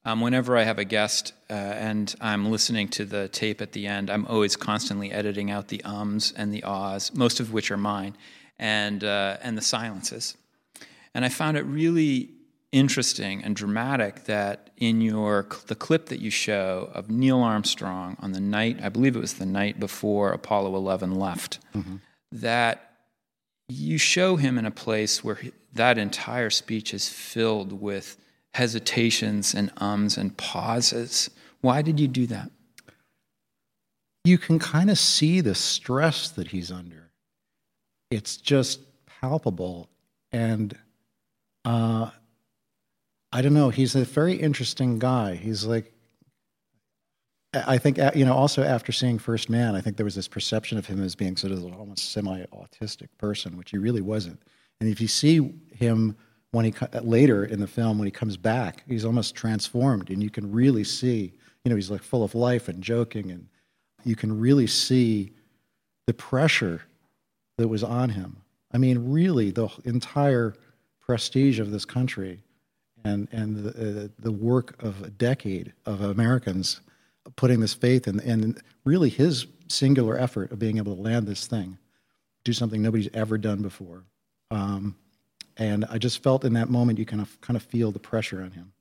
um, 0.05 0.21
whenever 0.21 0.57
I 0.57 0.65
have 0.65 0.79
a 0.79 0.85
guest 0.85 1.33
uh, 1.51 1.55
and 1.55 2.15
I'm 2.21 2.51
listening 2.51 2.89
to 2.89 3.05
the 3.05 3.29
tape 3.29 3.61
at 3.61 3.73
the 3.73 3.87
end, 3.87 4.11
I'm 4.11 4.27
always 4.27 4.55
constantly 4.55 5.11
editing 5.11 5.51
out 5.51 5.69
the 5.69 5.83
ums 5.83 6.33
and 6.37 6.53
the 6.53 6.63
ahs, 6.63 7.15
most 7.15 7.41
of 7.41 7.53
which 7.53 7.71
are 7.71 7.77
mine, 7.79 8.17
and 8.59 9.03
uh, 9.03 9.39
and 9.43 9.57
the 9.57 9.63
silences. 9.63 10.37
And 11.15 11.25
I 11.25 11.29
found 11.29 11.57
it 11.57 11.63
really 11.63 12.34
interesting 12.75 13.43
and 13.45 13.55
dramatic 13.55 14.25
that 14.25 14.71
in 14.77 15.01
your 15.01 15.47
the 15.69 15.77
clip 15.77 16.07
that 16.07 16.21
you 16.21 16.29
show 16.29 16.91
of 16.93 17.09
Neil 17.09 17.41
Armstrong 17.41 18.17
on 18.21 18.33
the 18.33 18.41
night, 18.41 18.81
I 18.83 18.89
believe 18.89 19.15
it 19.15 19.21
was 19.21 19.35
the 19.35 19.47
night 19.47 19.79
before 19.79 20.33
Apollo 20.33 20.75
11 20.75 21.15
left, 21.15 21.61
mm-hmm. 21.73 21.97
that 22.33 22.91
you 23.69 23.97
show 23.97 24.37
him 24.37 24.59
in 24.59 24.67
a 24.67 24.73
place 24.73 25.23
where 25.23 25.37
he, 25.37 25.53
that 25.73 25.99
entire 25.99 26.51
speech 26.51 26.93
is 26.93 27.09
filled 27.09 27.81
with 27.81 28.17
hesitations 28.55 29.55
and 29.55 29.71
ums 29.77 30.19
and 30.19 30.37
pauses. 30.37 31.31
Why 31.61 31.81
did 31.81 32.01
you 32.01 32.09
do 32.09 32.27
that? 32.27 32.51
You 34.25 34.37
can 34.37 34.59
kind 34.59 34.91
of 34.91 34.99
see 34.99 35.41
the 35.41 35.55
stress 35.55 36.29
that 36.31 36.49
he's 36.49 36.73
under. 36.73 37.11
It's 38.11 38.37
just 38.37 38.81
palpable. 39.07 39.89
And 40.33 40.77
uh, 41.65 42.11
I 43.35 43.43
don't 43.43 43.53
know, 43.53 43.69
he's 43.69 43.97
a 43.97 44.05
very 44.05 44.35
interesting 44.35 44.99
guy. 45.01 45.35
He's 45.35 45.65
like, 45.65 45.93
I 47.53 47.79
think, 47.79 47.99
uh, 47.99 48.13
you 48.15 48.25
know, 48.25 48.33
also 48.33 48.63
after 48.63 48.93
seeing 48.93 49.19
First 49.19 49.51
Man, 49.51 49.75
I 49.75 49.81
think 49.81 49.97
there 49.97 50.05
was 50.05 50.15
this 50.15 50.29
perception 50.29 50.79
of 50.79 50.87
him 50.87 51.03
as 51.03 51.15
being 51.15 51.37
sort 51.37 51.53
of 51.53 51.65
almost 51.65 52.13
semi 52.13 52.45
autistic 52.47 53.09
person, 53.19 53.57
which 53.57 53.73
he 53.73 53.79
really 53.79 54.01
wasn't. 54.01 54.41
And 54.81 54.89
if 54.89 55.01
you 55.01 55.09
see 55.09 55.53
him 55.73 56.17
when 56.55 56.65
he 56.65 56.75
uh, 56.81 57.01
later 57.01 57.45
in 57.45 57.59
the 57.59 57.67
film 57.67 57.99
when 57.99 58.07
he 58.07 58.13
comes 58.13 58.37
back 58.37 58.85
he's 58.89 59.05
almost 59.05 59.35
transformed 59.35 60.09
and 60.09 60.23
you 60.23 60.31
can 60.31 60.51
really 60.51 60.85
see 60.85 61.33
you 61.65 61.69
know 61.69 61.75
he's 61.75 61.91
like 61.91 62.03
full 62.03 62.23
of 62.23 62.35
life 62.35 62.69
and 62.69 62.83
joking 62.83 63.31
and 63.33 63.49
you 64.05 64.15
can 64.15 64.39
really 64.39 64.67
see 64.67 65.33
the 66.07 66.15
pressure 66.15 66.83
that 67.59 67.67
was 67.67 67.83
on 67.83 68.09
him 68.09 68.37
i 68.73 68.79
mean 68.79 69.11
really 69.11 69.51
the 69.51 69.69
entire 69.85 70.55
prestige 71.01 71.59
of 71.59 71.73
this 71.73 71.85
country 71.85 72.41
and 73.05 73.29
and 73.33 73.57
the, 73.57 74.05
uh, 74.05 74.09
the 74.19 74.33
work 74.33 74.83
of 74.83 75.03
a 75.03 75.11
decade 75.11 75.73
of 75.87 76.01
americans 76.01 76.81
putting 77.37 77.61
this 77.61 77.75
faith 77.75 78.07
in 78.07 78.21
and 78.21 78.61
really 78.85 79.09
his 79.09 79.47
singular 79.69 80.19
effort 80.19 80.51
of 80.53 80.59
being 80.59 80.79
able 80.79 80.95
to 80.95 81.01
land 81.01 81.27
this 81.27 81.47
thing 81.47 81.79
do 82.45 82.53
something 82.53 82.83
nobody's 82.83 83.09
ever 83.15 83.39
done 83.39 83.63
before 83.63 84.05
um, 84.51 84.95
and 85.57 85.85
I 85.87 85.99
just 85.99 86.23
felt 86.23 86.45
in 86.45 86.55
that 86.55 86.69
moment 86.69 86.99
you 86.99 87.07
kind 87.07 87.23
of 87.23 87.41
kind 87.41 87.57
of 87.57 87.63
feel 87.63 87.93
the 87.93 87.99
pressure 87.99 88.43
on 88.43 88.53
him. 88.53 88.73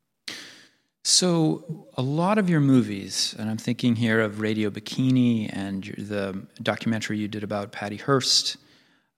So 1.05 1.87
a 1.97 2.01
lot 2.01 2.37
of 2.37 2.49
your 2.49 2.61
movies, 2.61 3.35
and 3.37 3.49
I'm 3.49 3.57
thinking 3.57 3.95
here 3.97 4.21
of 4.21 4.39
Radio 4.39 4.69
Bikini 4.69 5.49
and 5.51 5.83
the 5.97 6.45
documentary 6.61 7.17
you 7.17 7.27
did 7.27 7.43
about 7.43 7.73
Patty 7.73 7.97
Hearst, 7.97 8.57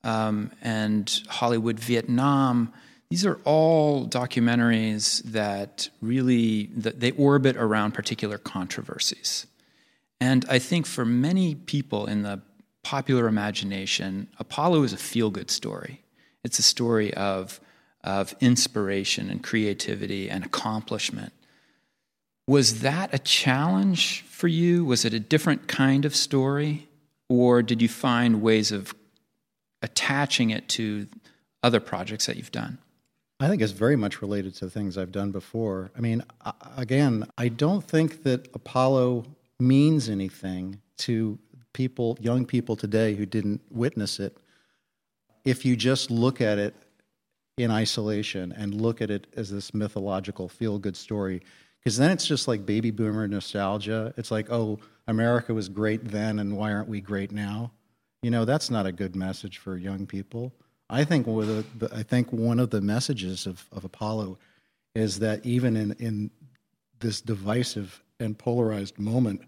um, 0.04 0.52
and 0.62 1.22
Hollywood 1.28 1.80
Vietnam. 1.80 2.74
These 3.10 3.26
are 3.26 3.40
all 3.44 4.08
documentaries 4.08 5.22
that 5.24 5.90
really 6.02 6.66
that 6.78 7.00
they 7.00 7.12
orbit 7.12 7.56
around 7.56 7.94
particular 7.94 8.38
controversies. 8.38 9.48
And 10.20 10.46
I 10.50 10.60
think 10.60 10.86
for 10.86 11.06
many 11.06 11.56
people 11.56 12.08
in 12.08 12.24
the 12.24 12.42
popular 12.84 13.28
imagination, 13.28 14.28
Apollo 14.40 14.84
is 14.84 14.94
a 14.94 14.98
feel-good 14.98 15.52
story. 15.52 16.02
It's 16.44 16.60
a 16.60 16.64
story 16.64 17.14
of, 17.14 17.60
of 18.04 18.36
inspiration 18.40 19.30
and 19.30 19.44
creativity 19.44 20.30
and 20.30 20.46
accomplishment. 20.46 21.34
Was 22.48 22.82
that 22.82 23.14
a 23.14 23.20
challenge 23.20 24.22
for 24.22 24.48
you? 24.48 24.86
Was 24.86 25.04
it 25.04 25.14
a 25.14 25.20
different 25.20 25.68
kind 25.68 26.06
of 26.06 26.16
story? 26.16 26.88
Or 27.28 27.64
did 27.64 27.82
you 27.82 27.90
find 27.90 28.42
ways 28.42 28.72
of 28.72 28.94
attaching 29.82 30.52
it 30.52 30.70
to 30.70 31.08
other 31.64 31.80
projects 31.80 32.28
that 32.28 32.38
you've 32.38 32.52
done? 32.52 32.78
I 33.39 33.48
think 33.50 33.62
it's 33.62 33.74
very 33.74 33.98
much 33.98 34.22
related 34.22 34.56
to 34.56 34.70
things 34.70 34.98
I've 34.98 35.12
done 35.12 35.32
before. 35.32 35.92
I 35.98 36.00
mean, 36.00 36.24
again, 36.77 37.27
I 37.38 37.50
don't 37.50 37.84
think 37.84 38.24
that 38.24 38.48
Apollo 38.54 39.25
means 39.60 40.10
anything 40.10 40.80
to 41.00 41.38
people, 41.74 42.18
young 42.22 42.46
people 42.46 42.77
today 42.77 43.13
who 43.13 43.25
didn't 43.25 43.62
witness 43.70 44.20
it 44.20 44.38
if 45.44 45.65
you 45.65 45.75
just 45.75 46.10
look 46.10 46.39
at 46.39 46.58
it 46.58 46.74
in 47.58 47.72
isolation 47.72 48.54
and 48.54 48.82
look 48.82 49.01
at 49.01 49.12
it 49.12 49.27
as 49.36 49.51
this 49.51 49.74
mythological 49.74 50.48
feel 50.48 50.80
good 50.80 50.96
story, 50.96 51.42
because 51.80 51.98
then 51.98 52.12
it's 52.12 52.25
just 52.25 52.48
like 52.48 52.65
baby 52.65 52.89
boomer 52.89 53.27
nostalgia. 53.27 54.13
It's 54.18 54.32
like, 54.32 54.50
oh, 54.50 54.80
America 55.08 55.54
was 55.54 55.70
great 55.70 56.06
then, 56.06 56.39
and 56.39 56.58
why 56.58 56.74
aren't 56.74 56.89
we 56.89 57.00
great 57.00 57.32
now? 57.32 57.72
You 58.24 58.32
know, 58.32 58.44
that's 58.44 58.72
not 58.72 58.86
a 58.86 58.92
good 58.92 59.15
message 59.15 59.60
for 59.60 59.77
young 59.77 60.08
people. 60.08 60.51
I 60.89 61.04
think 61.04 61.25
the, 61.25 61.65
I 61.94 62.04
think 62.04 62.32
one 62.32 62.60
of 62.60 62.70
the 62.70 62.82
messages 62.82 63.48
of, 63.48 63.65
of 63.72 63.86
Apollo 63.86 64.38
is 64.94 65.20
that 65.20 65.46
even 65.46 65.75
in, 65.75 65.92
in 65.94 66.32
this 67.00 67.22
divisive 67.22 68.01
and 68.20 68.38
polarized 68.38 69.00
moment 69.00 69.42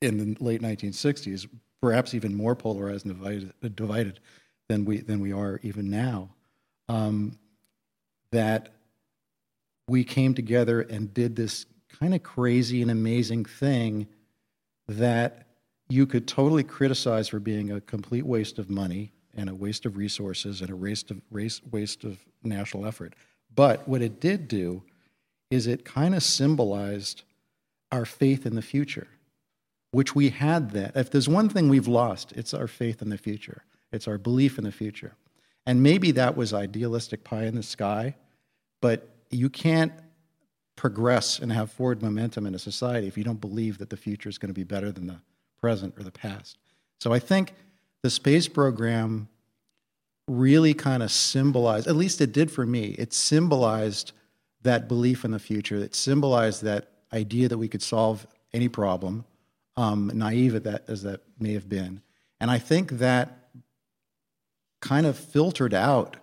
in 0.00 0.18
the 0.18 0.44
late 0.44 0.62
1960s, 0.62 1.48
perhaps 1.80 2.14
even 2.14 2.34
more 2.34 2.54
polarized 2.54 3.04
and 3.04 3.14
divided, 3.14 3.76
divided 3.76 4.20
than 4.68 4.84
we 4.84 4.98
than 4.98 5.20
we 5.20 5.32
are 5.32 5.60
even 5.62 5.90
now. 5.90 6.30
Um, 6.88 7.38
that 8.30 8.70
we 9.88 10.02
came 10.02 10.34
together 10.34 10.80
and 10.80 11.12
did 11.14 11.36
this 11.36 11.66
kind 12.00 12.14
of 12.14 12.22
crazy 12.22 12.82
and 12.82 12.90
amazing 12.90 13.44
thing 13.44 14.06
that 14.88 15.46
you 15.88 16.06
could 16.06 16.26
totally 16.26 16.64
criticize 16.64 17.28
for 17.28 17.38
being 17.38 17.70
a 17.70 17.80
complete 17.80 18.26
waste 18.26 18.58
of 18.58 18.68
money 18.68 19.12
and 19.36 19.48
a 19.48 19.54
waste 19.54 19.86
of 19.86 19.96
resources 19.96 20.60
and 20.60 20.70
a 20.70 20.76
waste 20.76 21.10
of 21.10 21.20
race, 21.30 21.60
waste 21.70 22.04
of 22.04 22.18
national 22.42 22.86
effort. 22.86 23.14
But 23.54 23.86
what 23.88 24.02
it 24.02 24.20
did 24.20 24.48
do 24.48 24.82
is 25.50 25.66
it 25.66 25.84
kind 25.84 26.14
of 26.14 26.22
symbolized 26.22 27.22
our 27.92 28.04
faith 28.04 28.46
in 28.46 28.54
the 28.54 28.62
future, 28.62 29.06
which 29.92 30.14
we 30.14 30.30
had 30.30 30.70
then. 30.70 30.92
If 30.94 31.10
there's 31.10 31.28
one 31.28 31.48
thing 31.48 31.68
we've 31.68 31.88
lost, 31.88 32.32
it's 32.32 32.54
our 32.54 32.66
faith 32.66 33.02
in 33.02 33.10
the 33.10 33.18
future. 33.18 33.62
It's 33.92 34.08
our 34.08 34.18
belief 34.18 34.58
in 34.58 34.64
the 34.64 34.72
future. 34.72 35.14
And 35.66 35.82
maybe 35.82 36.10
that 36.12 36.36
was 36.36 36.52
idealistic 36.52 37.24
pie 37.24 37.44
in 37.44 37.54
the 37.54 37.62
sky, 37.62 38.16
but 38.80 39.08
you 39.30 39.48
can't 39.48 39.92
progress 40.76 41.38
and 41.38 41.52
have 41.52 41.70
forward 41.70 42.02
momentum 42.02 42.46
in 42.46 42.54
a 42.54 42.58
society 42.58 43.06
if 43.06 43.16
you 43.16 43.24
don't 43.24 43.40
believe 43.40 43.78
that 43.78 43.90
the 43.90 43.96
future 43.96 44.28
is 44.28 44.38
going 44.38 44.48
to 44.48 44.54
be 44.54 44.64
better 44.64 44.90
than 44.90 45.06
the 45.06 45.20
present 45.60 45.94
or 45.96 46.02
the 46.02 46.10
past. 46.10 46.58
So 47.00 47.12
I 47.12 47.18
think 47.18 47.54
the 48.04 48.10
space 48.10 48.48
program 48.48 49.30
really 50.28 50.74
kind 50.74 51.02
of 51.02 51.10
symbolized, 51.10 51.86
at 51.86 51.96
least 51.96 52.20
it 52.20 52.32
did 52.32 52.50
for 52.50 52.66
me, 52.66 52.94
it 52.98 53.14
symbolized 53.14 54.12
that 54.60 54.88
belief 54.88 55.24
in 55.24 55.30
the 55.30 55.38
future. 55.38 55.76
It 55.76 55.94
symbolized 55.94 56.62
that 56.64 56.90
idea 57.14 57.48
that 57.48 57.56
we 57.56 57.66
could 57.66 57.80
solve 57.80 58.26
any 58.52 58.68
problem 58.68 59.24
um, 59.78 60.10
naive 60.12 60.62
that, 60.64 60.84
as 60.86 61.02
that 61.04 61.22
may 61.40 61.54
have 61.54 61.66
been. 61.70 62.02
And 62.42 62.50
I 62.50 62.58
think 62.58 62.90
that 62.92 63.38
kind 64.82 65.06
of 65.06 65.16
filtered 65.16 65.72
out 65.72 66.18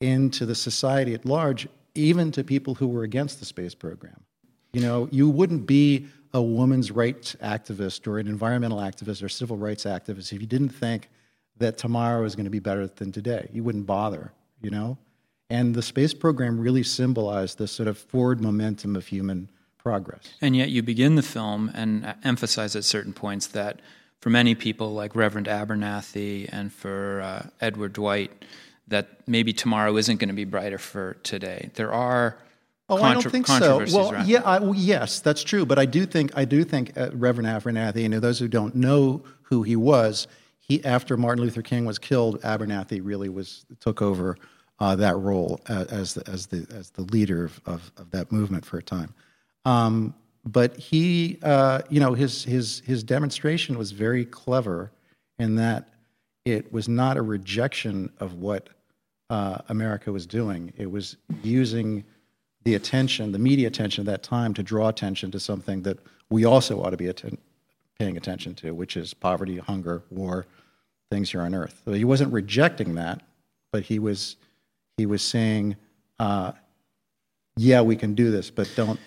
into 0.00 0.46
the 0.46 0.54
society 0.54 1.12
at 1.12 1.26
large, 1.26 1.66
even 1.96 2.30
to 2.30 2.44
people 2.44 2.76
who 2.76 2.86
were 2.86 3.02
against 3.02 3.40
the 3.40 3.46
space 3.46 3.74
program. 3.74 4.22
You 4.72 4.82
know, 4.82 5.08
you 5.10 5.28
wouldn't 5.28 5.66
be 5.66 6.06
a 6.34 6.42
woman's 6.42 6.90
rights 6.90 7.36
activist 7.42 8.06
or 8.06 8.18
an 8.18 8.26
environmental 8.26 8.78
activist 8.78 9.22
or 9.22 9.28
civil 9.28 9.56
rights 9.56 9.84
activist 9.84 10.32
if 10.32 10.40
you 10.40 10.46
didn't 10.46 10.70
think 10.70 11.08
that 11.56 11.78
tomorrow 11.78 12.24
is 12.24 12.34
going 12.34 12.44
to 12.44 12.50
be 12.50 12.58
better 12.58 12.88
than 12.88 13.12
today. 13.12 13.48
You 13.52 13.62
wouldn't 13.62 13.86
bother, 13.86 14.32
you 14.60 14.70
know? 14.70 14.98
And 15.48 15.74
the 15.74 15.82
space 15.82 16.12
program 16.12 16.58
really 16.58 16.82
symbolized 16.82 17.58
this 17.58 17.70
sort 17.70 17.86
of 17.86 17.96
forward 17.96 18.40
momentum 18.40 18.96
of 18.96 19.06
human 19.06 19.48
progress. 19.78 20.34
And 20.40 20.56
yet 20.56 20.70
you 20.70 20.82
begin 20.82 21.14
the 21.14 21.22
film 21.22 21.70
and 21.74 22.14
emphasize 22.24 22.74
at 22.74 22.82
certain 22.82 23.12
points 23.12 23.46
that 23.48 23.80
for 24.20 24.30
many 24.30 24.56
people 24.56 24.92
like 24.92 25.14
Reverend 25.14 25.46
Abernathy 25.46 26.48
and 26.50 26.72
for 26.72 27.20
uh, 27.20 27.46
Edward 27.60 27.92
Dwight, 27.92 28.44
that 28.88 29.28
maybe 29.28 29.52
tomorrow 29.52 29.96
isn't 29.96 30.16
going 30.16 30.28
to 30.28 30.34
be 30.34 30.44
brighter 30.44 30.78
for 30.78 31.14
today. 31.22 31.70
There 31.74 31.92
are 31.92 32.36
Oh, 32.88 32.98
contra- 32.98 33.08
I 33.08 33.22
don't 33.22 33.30
think 33.30 33.46
so. 33.46 33.84
Well, 33.92 34.12
around. 34.12 34.28
yeah, 34.28 34.42
I, 34.44 34.58
well, 34.58 34.74
yes, 34.74 35.20
that's 35.20 35.42
true. 35.42 35.64
But 35.64 35.78
I 35.78 35.86
do 35.86 36.04
think 36.04 36.36
I 36.36 36.44
do 36.44 36.64
think 36.64 36.96
uh, 36.98 37.10
Reverend 37.12 37.48
Abernathy, 37.48 38.04
and 38.04 38.14
those 38.14 38.38
who 38.38 38.48
don't 38.48 38.74
know 38.74 39.22
who 39.42 39.62
he 39.62 39.76
was, 39.76 40.26
he 40.58 40.84
after 40.84 41.16
Martin 41.16 41.42
Luther 41.42 41.62
King 41.62 41.86
was 41.86 41.98
killed, 41.98 42.40
Abernathy 42.42 43.00
really 43.02 43.28
was 43.28 43.64
took 43.80 44.02
over 44.02 44.36
uh, 44.80 44.96
that 44.96 45.16
role 45.16 45.60
uh, 45.68 45.86
as 45.88 46.14
the, 46.14 46.28
as 46.30 46.46
the 46.46 46.66
as 46.74 46.90
the 46.90 47.02
leader 47.02 47.44
of, 47.44 47.60
of, 47.64 47.92
of 47.96 48.10
that 48.10 48.30
movement 48.30 48.66
for 48.66 48.78
a 48.78 48.82
time. 48.82 49.14
Um, 49.64 50.14
but 50.44 50.76
he, 50.76 51.38
uh, 51.42 51.80
you 51.88 52.00
know, 52.00 52.12
his 52.12 52.44
his 52.44 52.80
his 52.80 53.02
demonstration 53.02 53.78
was 53.78 53.92
very 53.92 54.26
clever 54.26 54.92
in 55.38 55.56
that 55.56 55.88
it 56.44 56.70
was 56.70 56.88
not 56.88 57.16
a 57.16 57.22
rejection 57.22 58.12
of 58.20 58.34
what 58.34 58.68
uh, 59.30 59.58
America 59.70 60.12
was 60.12 60.26
doing. 60.26 60.72
It 60.76 60.90
was 60.90 61.16
using 61.42 62.04
the 62.64 62.74
attention, 62.74 63.32
the 63.32 63.38
media 63.38 63.68
attention 63.68 64.02
of 64.02 64.06
that 64.06 64.22
time, 64.22 64.54
to 64.54 64.62
draw 64.62 64.88
attention 64.88 65.30
to 65.30 65.40
something 65.40 65.82
that 65.82 65.98
we 66.30 66.44
also 66.44 66.82
ought 66.82 66.90
to 66.90 66.96
be 66.96 67.08
atten- 67.08 67.38
paying 67.98 68.16
attention 68.16 68.54
to, 68.56 68.74
which 68.74 68.96
is 68.96 69.14
poverty, 69.14 69.58
hunger, 69.58 70.02
war, 70.10 70.46
things 71.10 71.30
here 71.30 71.42
on 71.42 71.54
earth. 71.54 71.82
So 71.84 71.92
he 71.92 72.04
wasn't 72.04 72.32
rejecting 72.32 72.94
that, 72.94 73.22
but 73.70 73.84
he 73.84 73.98
was 73.98 74.36
he 74.96 75.06
was 75.06 75.22
saying, 75.22 75.76
uh, 76.18 76.52
"Yeah, 77.56 77.82
we 77.82 77.96
can 77.96 78.14
do 78.14 78.30
this, 78.30 78.50
but 78.50 78.70
don't 78.74 78.98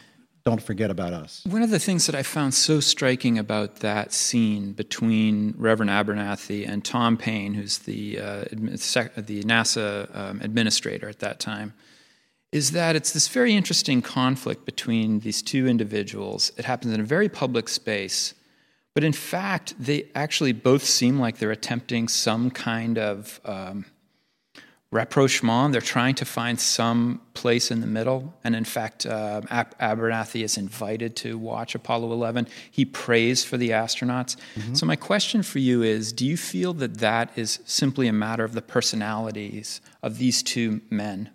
don't 0.46 0.62
forget 0.62 0.92
about 0.92 1.14
us." 1.14 1.44
One 1.46 1.64
of 1.64 1.72
the 1.72 1.80
things 1.80 2.06
that 2.06 2.16
I 2.16 2.24
found 2.24 2.54
so 2.54 2.80
striking 2.80 3.40
about 3.40 3.78
that 3.78 4.14
scene 4.14 4.74
between 4.74 5.56
Reverend 5.58 5.90
Abernathy 5.90 6.68
and 6.68 6.86
Tom 6.86 7.18
Paine, 7.18 7.56
who's 7.56 7.80
the 7.80 8.20
uh, 8.20 8.42
the 8.52 9.44
NASA 9.44 10.16
um, 10.16 10.42
administrator 10.42 11.10
at 11.10 11.20
that 11.20 11.40
time, 11.40 11.74
is 12.51 12.72
that 12.72 12.96
it's 12.96 13.12
this 13.12 13.27
very 13.27 13.54
interesting 13.54 14.01
conflict 14.01 14.66
between 14.66 15.20
these 15.20 15.42
two 15.42 15.68
individuals. 15.68 16.51
It 16.58 16.66
happens 16.66 16.94
in 16.94 17.01
a 17.01 17.04
very 17.04 17.30
public 17.30 17.68
space, 17.68 18.34
but 18.94 19.04
in 19.04 19.13
fact, 19.13 19.75
they 19.77 20.10
actually 20.16 20.54
both 20.54 20.84
seem 20.84 21.20
like 21.20 21.38
they're 21.38 21.51
attempting 21.51 22.08
some 22.08 22.50
kind 22.50 22.98
of 22.98 23.39
um, 23.46 23.86
rapprochement. 24.92 25.74
They're 25.74 25.82
trying 25.82 26.16
to 26.16 26.25
find 26.25 26.60
some 26.60 27.22
place 27.34 27.70
in 27.70 27.82
the 27.82 27.88
middle. 27.88 28.34
And 28.44 28.56
in 28.56 28.63
fact, 28.63 29.06
uh, 29.06 29.42
Ab- 29.50 29.77
Abernathy 29.77 30.44
is 30.44 30.58
invited 30.58 31.16
to 31.18 31.38
watch 31.38 31.75
Apollo 31.75 32.12
11. 32.13 32.48
He 32.72 32.86
prays 32.86 33.44
for 33.44 33.58
the 33.58 33.70
astronauts. 33.72 34.38
So, 34.74 34.86
my 34.86 34.96
question 34.96 35.44
for 35.44 35.60
you 35.60 35.84
is 35.84 36.13
Do 36.13 36.25
you 36.25 36.38
feel 36.38 36.74
that 36.75 37.00
that 37.00 37.32
is 37.36 37.60
simply 37.66 38.08
a 38.08 38.13
matter 38.13 38.46
of 38.46 38.54
the 38.54 38.62
personalities 38.62 39.82
of 40.01 40.18
these 40.18 40.41
two 40.41 40.82
men? 40.89 41.30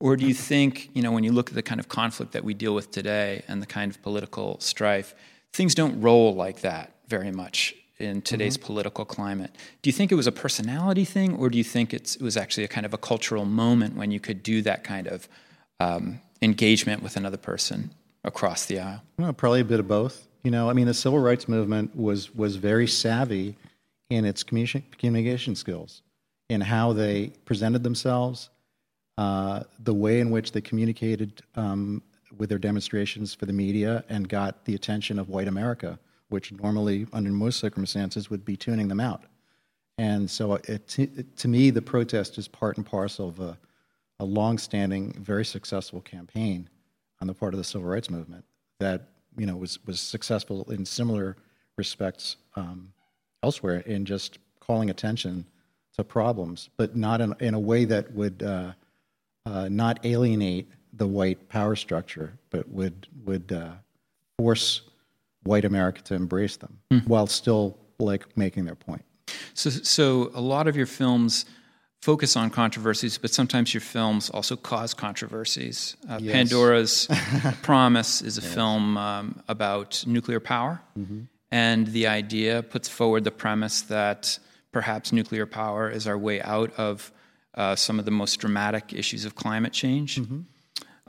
Or 0.00 0.16
do 0.16 0.26
you 0.26 0.34
think, 0.34 0.90
you 0.92 1.02
know, 1.02 1.12
when 1.12 1.24
you 1.24 1.32
look 1.32 1.48
at 1.48 1.54
the 1.54 1.62
kind 1.62 1.80
of 1.80 1.88
conflict 1.88 2.32
that 2.32 2.44
we 2.44 2.52
deal 2.52 2.74
with 2.74 2.90
today 2.90 3.42
and 3.48 3.62
the 3.62 3.66
kind 3.66 3.90
of 3.90 4.02
political 4.02 4.58
strife, 4.60 5.14
things 5.52 5.74
don't 5.74 6.00
roll 6.00 6.34
like 6.34 6.60
that 6.60 6.92
very 7.08 7.30
much 7.30 7.74
in 7.98 8.20
today's 8.20 8.56
political 8.56 9.04
climate. 9.04 9.54
Do 9.82 9.88
you 9.88 9.92
think 9.92 10.10
it 10.10 10.16
was 10.16 10.26
a 10.26 10.32
personality 10.32 11.04
thing, 11.04 11.36
or 11.36 11.48
do 11.48 11.56
you 11.56 11.64
think 11.64 11.94
it's, 11.94 12.16
it 12.16 12.22
was 12.22 12.36
actually 12.36 12.64
a 12.64 12.68
kind 12.68 12.84
of 12.84 12.92
a 12.92 12.98
cultural 12.98 13.44
moment 13.44 13.96
when 13.96 14.10
you 14.10 14.18
could 14.20 14.42
do 14.42 14.62
that 14.62 14.82
kind 14.82 15.06
of 15.06 15.28
um, 15.78 16.20
engagement 16.42 17.02
with 17.02 17.16
another 17.16 17.36
person 17.36 17.92
across 18.24 18.66
the 18.66 18.80
aisle? 18.80 19.02
Well, 19.18 19.32
probably 19.32 19.60
a 19.60 19.64
bit 19.64 19.80
of 19.80 19.86
both. 19.86 20.26
You 20.42 20.50
know, 20.50 20.68
I 20.68 20.72
mean, 20.72 20.86
the 20.86 20.94
civil 20.94 21.20
rights 21.20 21.48
movement 21.48 21.96
was 21.96 22.34
was 22.34 22.56
very 22.56 22.86
savvy 22.86 23.56
in 24.10 24.24
its 24.24 24.42
communication 24.42 24.84
communication 24.98 25.54
skills, 25.54 26.02
in 26.50 26.60
how 26.60 26.92
they 26.92 27.32
presented 27.44 27.82
themselves, 27.82 28.50
uh, 29.18 29.62
the 29.80 29.94
way 29.94 30.20
in 30.20 30.30
which 30.30 30.52
they 30.52 30.60
communicated 30.60 31.42
um, 31.54 32.02
with 32.36 32.48
their 32.48 32.58
demonstrations 32.58 33.34
for 33.34 33.46
the 33.46 33.52
media, 33.52 34.04
and 34.08 34.28
got 34.28 34.64
the 34.64 34.74
attention 34.74 35.18
of 35.18 35.28
white 35.28 35.48
America, 35.48 35.98
which 36.28 36.52
normally, 36.52 37.06
under 37.12 37.30
most 37.30 37.60
circumstances, 37.60 38.28
would 38.28 38.44
be 38.44 38.56
tuning 38.56 38.88
them 38.88 39.00
out. 39.00 39.24
And 39.98 40.28
so, 40.28 40.54
it, 40.54 40.98
it, 40.98 41.36
to 41.36 41.48
me, 41.48 41.70
the 41.70 41.82
protest 41.82 42.38
is 42.38 42.48
part 42.48 42.76
and 42.76 42.84
parcel 42.84 43.28
of 43.28 43.38
a, 43.38 43.58
a 44.18 44.24
long-standing, 44.24 45.12
very 45.12 45.44
successful 45.44 46.00
campaign 46.00 46.68
on 47.20 47.28
the 47.28 47.34
part 47.34 47.54
of 47.54 47.58
the 47.58 47.64
civil 47.64 47.88
rights 47.88 48.10
movement 48.10 48.44
that 48.80 49.08
you 49.36 49.46
know 49.46 49.56
was 49.56 49.78
was 49.86 50.00
successful 50.00 50.70
in 50.70 50.84
similar 50.84 51.36
respects 51.76 52.36
um, 52.56 52.92
elsewhere 53.42 53.80
in 53.80 54.04
just 54.04 54.38
calling 54.60 54.90
attention 54.90 55.44
to 55.96 56.04
problems, 56.04 56.70
but 56.76 56.96
not 56.96 57.20
in, 57.20 57.34
in 57.40 57.54
a 57.54 57.58
way 57.58 57.84
that 57.84 58.12
would 58.12 58.42
uh, 58.42 58.72
uh, 59.46 59.68
not 59.70 60.04
alienate 60.04 60.68
the 60.92 61.06
white 61.06 61.48
power 61.48 61.76
structure, 61.76 62.38
but 62.50 62.68
would 62.68 63.06
would 63.24 63.52
uh, 63.52 63.72
force 64.38 64.82
white 65.42 65.64
America 65.64 66.00
to 66.02 66.14
embrace 66.14 66.56
them 66.56 66.78
while 67.06 67.26
still 67.26 67.76
like 67.98 68.36
making 68.36 68.64
their 68.64 68.74
point. 68.74 69.04
So, 69.54 69.70
so 69.70 70.30
a 70.34 70.40
lot 70.40 70.66
of 70.68 70.76
your 70.76 70.86
films 70.86 71.44
focus 72.00 72.36
on 72.36 72.50
controversies, 72.50 73.18
but 73.18 73.30
sometimes 73.30 73.72
your 73.74 73.80
films 73.80 74.30
also 74.30 74.56
cause 74.56 74.94
controversies. 74.94 75.96
Uh, 76.08 76.18
Yes. 76.20 76.32
Pandora's 76.32 77.08
Promise 77.62 78.22
is 78.22 78.38
a 78.38 78.42
film 78.42 78.96
um, 78.96 79.42
about 79.48 80.04
nuclear 80.06 80.40
power, 80.40 80.80
and 81.50 81.86
the 81.88 82.06
idea 82.06 82.62
puts 82.62 82.88
forward 82.88 83.24
the 83.24 83.30
premise 83.30 83.82
that 83.82 84.38
perhaps 84.72 85.12
nuclear 85.12 85.46
power 85.46 85.90
is 85.90 86.06
our 86.06 86.18
way 86.18 86.40
out 86.42 86.72
of 86.78 87.12
uh, 87.56 87.76
some 87.76 87.98
of 87.98 88.04
the 88.04 88.10
most 88.10 88.40
dramatic 88.40 88.92
issues 88.92 89.24
of 89.24 89.34
climate 89.34 89.72
change. 89.72 90.18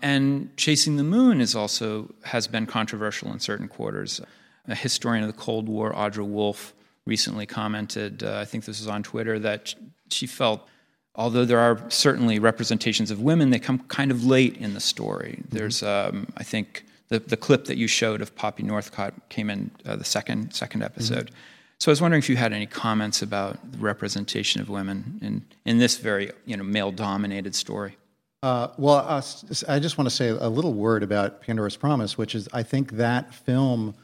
And 0.02 0.56
chasing 0.58 0.98
the 0.98 1.04
moon 1.04 1.42
is 1.42 1.56
also 1.56 2.14
has 2.24 2.48
been 2.48 2.66
controversial 2.66 3.32
in 3.32 3.40
certain 3.40 3.68
quarters. 3.68 4.22
A 4.68 4.76
historian 4.76 5.24
of 5.24 5.32
the 5.34 5.40
Cold 5.40 5.68
War, 5.70 5.94
Audra 5.94 6.26
Wolfe, 6.26 6.74
recently 7.06 7.46
commented, 7.46 8.24
uh, 8.24 8.40
I 8.40 8.46
think 8.46 8.66
this 8.66 8.80
was 8.80 8.88
on 8.88 9.04
Twitter, 9.04 9.40
that 9.40 9.76
she 10.10 10.28
felt, 10.28 10.68
although 11.16 11.46
there 11.46 11.60
are 11.60 11.80
certainly 11.90 12.40
representations 12.40 13.12
of 13.12 13.22
women, 13.22 13.52
they 13.52 13.60
come 13.60 13.80
kind 13.88 14.12
of 14.12 14.26
late 14.26 14.58
in 14.58 14.74
the 14.74 14.80
story. 14.80 15.44
There's, 15.50 15.82
um, 15.84 16.28
I 16.36 16.44
think, 16.44 16.84
the, 17.10 17.20
the 17.20 17.38
clip 17.38 17.66
that 17.66 17.78
you 17.78 17.88
showed 17.88 18.22
of 18.22 18.36
Poppy 18.36 18.64
Northcutt 18.64 19.14
came 19.30 19.50
in 19.50 19.72
uh, 19.86 19.96
the 19.96 20.04
second 20.04 20.54
second 20.54 20.82
episode. 20.82 21.32
So 21.80 21.92
I 21.92 21.94
was 21.94 22.02
wondering 22.02 22.20
if 22.20 22.30
you 22.30 22.38
had 22.38 22.54
any 22.54 22.66
comments 22.66 23.22
about 23.22 23.72
the 23.72 23.78
representation 23.78 24.62
of 24.62 24.70
women 24.70 25.20
in, 25.22 25.46
in 25.66 25.78
this 25.78 25.98
very 25.98 26.32
you 26.46 26.58
know 26.58 26.64
male 26.64 26.92
dominated 26.92 27.56
story. 27.56 27.98
Uh, 28.44 28.68
well, 28.78 28.98
uh, 28.98 29.22
I 29.68 29.80
just 29.80 29.98
want 29.98 30.10
to 30.10 30.16
say 30.16 30.30
a 30.30 30.48
little 30.48 30.74
word 30.74 31.04
about 31.04 31.42
Pandora's 31.42 31.78
Promise, 31.78 32.18
which 32.18 32.36
is 32.36 32.48
I 32.54 32.64
think 32.64 32.94
that 32.94 33.34
film 33.34 33.96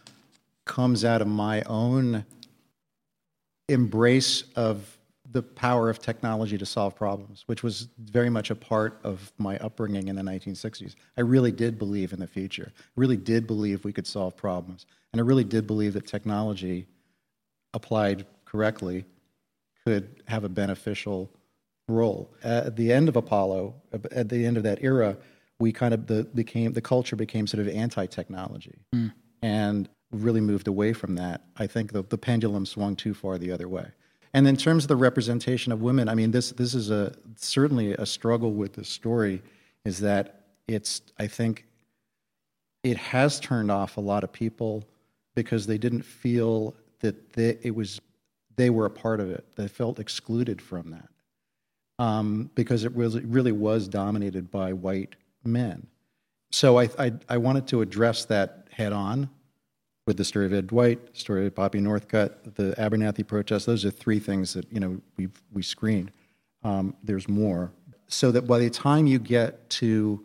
comes 0.65 1.05
out 1.05 1.21
of 1.21 1.27
my 1.27 1.61
own 1.63 2.25
embrace 3.69 4.43
of 4.55 4.97
the 5.31 5.41
power 5.41 5.89
of 5.89 5.99
technology 5.99 6.57
to 6.57 6.65
solve 6.65 6.95
problems, 6.95 7.43
which 7.45 7.63
was 7.63 7.87
very 7.99 8.29
much 8.29 8.49
a 8.49 8.55
part 8.55 8.99
of 9.03 9.31
my 9.37 9.57
upbringing 9.59 10.09
in 10.09 10.15
the 10.15 10.21
1960s. 10.21 10.95
I 11.17 11.21
really 11.21 11.51
did 11.51 11.79
believe 11.79 12.11
in 12.11 12.19
the 12.19 12.27
future. 12.27 12.73
I 12.75 12.81
really 12.95 13.17
did 13.17 13.47
believe 13.47 13.85
we 13.85 13.93
could 13.93 14.07
solve 14.07 14.35
problems. 14.35 14.85
And 15.13 15.21
I 15.21 15.23
really 15.23 15.45
did 15.45 15.67
believe 15.67 15.93
that 15.93 16.05
technology 16.05 16.87
applied 17.73 18.25
correctly 18.45 19.05
could 19.85 20.21
have 20.27 20.43
a 20.43 20.49
beneficial 20.49 21.29
role. 21.87 22.33
At 22.43 22.75
the 22.75 22.91
end 22.91 23.09
of 23.09 23.15
Apollo, 23.15 23.75
at 24.11 24.29
the 24.29 24.45
end 24.45 24.57
of 24.57 24.63
that 24.63 24.79
era, 24.81 25.17
we 25.59 25.71
kind 25.71 25.93
of 25.93 26.07
the 26.07 26.23
became 26.35 26.73
the 26.73 26.81
culture 26.81 27.15
became 27.15 27.47
sort 27.47 27.65
of 27.65 27.73
anti-technology, 27.73 28.79
hmm. 28.91 29.07
and 29.41 29.89
really 30.11 30.41
moved 30.41 30.67
away 30.67 30.93
from 30.93 31.15
that. 31.15 31.41
I 31.57 31.67
think 31.67 31.93
the, 31.93 32.03
the 32.03 32.17
pendulum 32.17 32.65
swung 32.65 32.95
too 32.95 33.13
far 33.13 33.37
the 33.37 33.51
other 33.51 33.69
way. 33.69 33.87
And 34.33 34.47
in 34.47 34.57
terms 34.57 34.85
of 34.85 34.87
the 34.87 34.95
representation 34.95 35.71
of 35.71 35.81
women, 35.81 36.09
I 36.09 36.15
mean 36.15 36.31
this 36.31 36.51
this 36.51 36.73
is 36.73 36.89
a 36.89 37.13
certainly 37.35 37.93
a 37.93 38.05
struggle 38.05 38.53
with 38.53 38.73
the 38.73 38.83
story. 38.83 39.41
Is 39.85 39.99
that 39.99 40.45
it's 40.67 41.01
I 41.19 41.27
think 41.27 41.65
it 42.83 42.97
has 42.97 43.39
turned 43.39 43.71
off 43.71 43.97
a 43.97 44.01
lot 44.01 44.23
of 44.23 44.31
people 44.31 44.83
because 45.35 45.67
they 45.67 45.77
didn't 45.77 46.01
feel 46.03 46.75
that 47.01 47.33
they, 47.33 47.57
it 47.61 47.75
was 47.75 48.01
they 48.55 48.69
were 48.69 48.85
a 48.85 48.91
part 48.91 49.19
of 49.19 49.29
it. 49.29 49.45
They 49.55 49.67
felt 49.67 49.99
excluded 49.99 50.61
from 50.61 50.91
that 50.91 51.09
um, 51.99 52.49
because 52.55 52.83
it 52.83 52.91
really, 52.93 53.21
really 53.21 53.51
was 53.51 53.87
dominated 53.87 54.49
by 54.49 54.73
white 54.73 55.15
men. 55.43 55.87
So 56.51 56.79
I, 56.79 56.89
I, 56.97 57.13
I 57.29 57.37
wanted 57.37 57.67
to 57.67 57.81
address 57.81 58.25
that 58.25 58.67
head 58.71 58.91
on 58.91 59.29
with 60.07 60.17
the 60.17 60.25
story 60.25 60.45
of 60.45 60.53
Ed 60.53 60.67
Dwight, 60.67 60.99
story 61.15 61.45
of 61.45 61.55
Poppy 61.55 61.79
Northcutt, 61.79 62.55
the 62.55 62.73
Abernathy 62.77 63.25
protest. 63.25 63.65
Those 63.65 63.85
are 63.85 63.91
three 63.91 64.19
things 64.19 64.53
that 64.53 64.71
you 64.71 64.79
know 64.79 64.99
we 65.17 65.29
we 65.53 65.61
screened. 65.61 66.11
Um, 66.63 66.95
there's 67.03 67.29
more, 67.29 67.71
so 68.07 68.31
that 68.31 68.43
by 68.43 68.59
the 68.59 68.69
time 68.69 69.07
you 69.07 69.19
get 69.19 69.69
to 69.71 70.23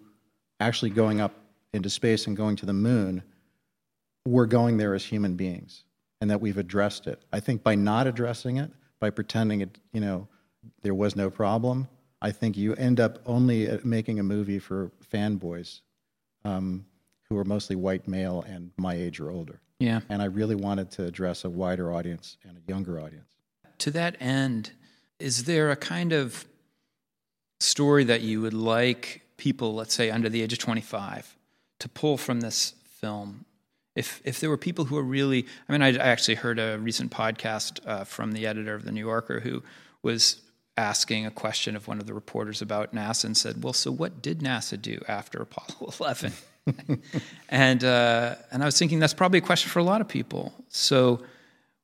actually 0.61 0.91
going 0.91 1.21
up 1.21 1.35
into 1.73 1.91
space 1.91 2.27
and 2.27 2.37
going 2.37 2.57
to 2.57 2.67
the 2.67 2.73
moon, 2.73 3.23
we're 4.27 4.47
going 4.47 4.77
there 4.77 4.95
as 4.95 5.05
human 5.05 5.37
beings, 5.37 5.85
and 6.21 6.31
that 6.31 6.41
we've 6.41 6.59
addressed 6.59 7.07
it. 7.07 7.23
I 7.33 7.41
think 7.41 7.63
by 7.63 7.75
not 7.75 8.07
addressing 8.07 8.57
it, 8.57 8.71
by 9.01 9.11
pretending 9.11 9.61
it, 9.61 9.79
you 9.93 10.01
know, 10.01 10.29
there 10.83 10.95
was 10.95 11.15
no 11.17 11.31
problem, 11.31 11.89
I 12.23 12.33
think 12.33 12.57
you 12.57 12.75
end 12.75 12.99
up 12.99 13.19
only 13.27 13.71
uh, 13.71 13.79
making 13.85 14.19
a 14.19 14.23
movie 14.23 14.59
for 14.59 14.91
fanboys 15.13 15.81
um, 16.45 16.87
who 17.29 17.37
are 17.37 17.45
mostly 17.45 17.77
white 17.77 18.09
male 18.09 18.45
and 18.49 18.71
my 18.77 18.95
age 18.95 19.21
or 19.21 19.31
older. 19.31 19.61
Yeah. 19.79 20.01
And 20.09 20.23
I 20.23 20.27
really 20.27 20.55
wanted 20.55 20.91
to 20.93 21.05
address 21.05 21.45
a 21.45 21.51
wider 21.51 21.93
audience 21.93 22.39
and 22.49 22.57
a 22.57 22.61
younger 22.69 22.99
audience. 22.99 23.31
To 23.79 23.91
that 23.91 24.17
end, 24.21 24.73
is 25.19 25.45
there 25.45 25.71
a 25.71 25.77
kind 25.77 26.13
of 26.13 26.47
story 27.61 28.05
that 28.05 28.23
you 28.23 28.41
would 28.41 28.55
like 28.55 29.23
people, 29.37 29.75
let's 29.75 29.95
say 29.95 30.11
under 30.11 30.29
the 30.29 30.43
age 30.43 30.53
of 30.53 30.59
25, 30.59 31.37
to 31.81 31.89
pull 31.89 32.17
from 32.17 32.41
this 32.41 32.75
film? 33.01 33.45
If, 33.97 34.21
if 34.25 34.41
there 34.41 34.51
were 34.51 34.59
people 34.59 34.85
who 34.85 34.97
are 34.97 35.03
really, 35.03 35.47
I 35.69 35.73
mean, 35.73 35.83
I, 35.83 35.89
I 35.89 36.09
actually 36.09 36.37
heard 36.37 36.59
a 36.59 36.79
recent 36.79 37.11
podcast 37.11 37.81
uh, 37.87 38.05
from 38.05 38.33
the 38.33 38.47
editor 38.47 38.75
of 38.75 38.85
The 38.85 38.93
New 38.93 39.01
Yorker 39.01 39.41
who 39.41 39.63
was 40.03 40.41
asking 40.77 41.25
a 41.25 41.31
question 41.31 41.75
of 41.75 41.89
one 41.89 41.99
of 41.99 42.07
the 42.07 42.15
reporters 42.15 42.61
about 42.61 42.95
NASA 42.95 43.25
and 43.25 43.37
said, 43.37 43.65
Well, 43.65 43.73
so 43.73 43.91
what 43.91 44.23
did 44.23 44.41
NASA 44.41 44.81
do 44.81 45.01
after 45.09 45.41
Apollo 45.41 45.95
11? 46.01 46.33
and, 47.49 47.85
uh, 47.85 48.35
and 48.53 48.63
I 48.63 48.67
was 48.67 48.79
thinking 48.79 48.99
that's 48.99 49.15
probably 49.15 49.39
a 49.39 49.43
question 49.43 49.71
for 49.71 49.79
a 49.79 49.85
lot 49.85 50.01
of 50.01 50.09
people. 50.09 50.53
So, 50.69 51.23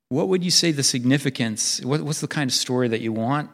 what 0.09 0.29
would 0.29 0.45
you 0.45 0.51
say 0.51 0.73
the 0.73 0.83
significance, 0.83 1.83
what, 1.83 2.03
what's 2.03 2.21
the 2.21 2.29
kind 2.29 2.51
of 2.51 2.55
story 2.55 2.87
that 2.89 3.01
you 3.01 3.13
want 3.13 3.49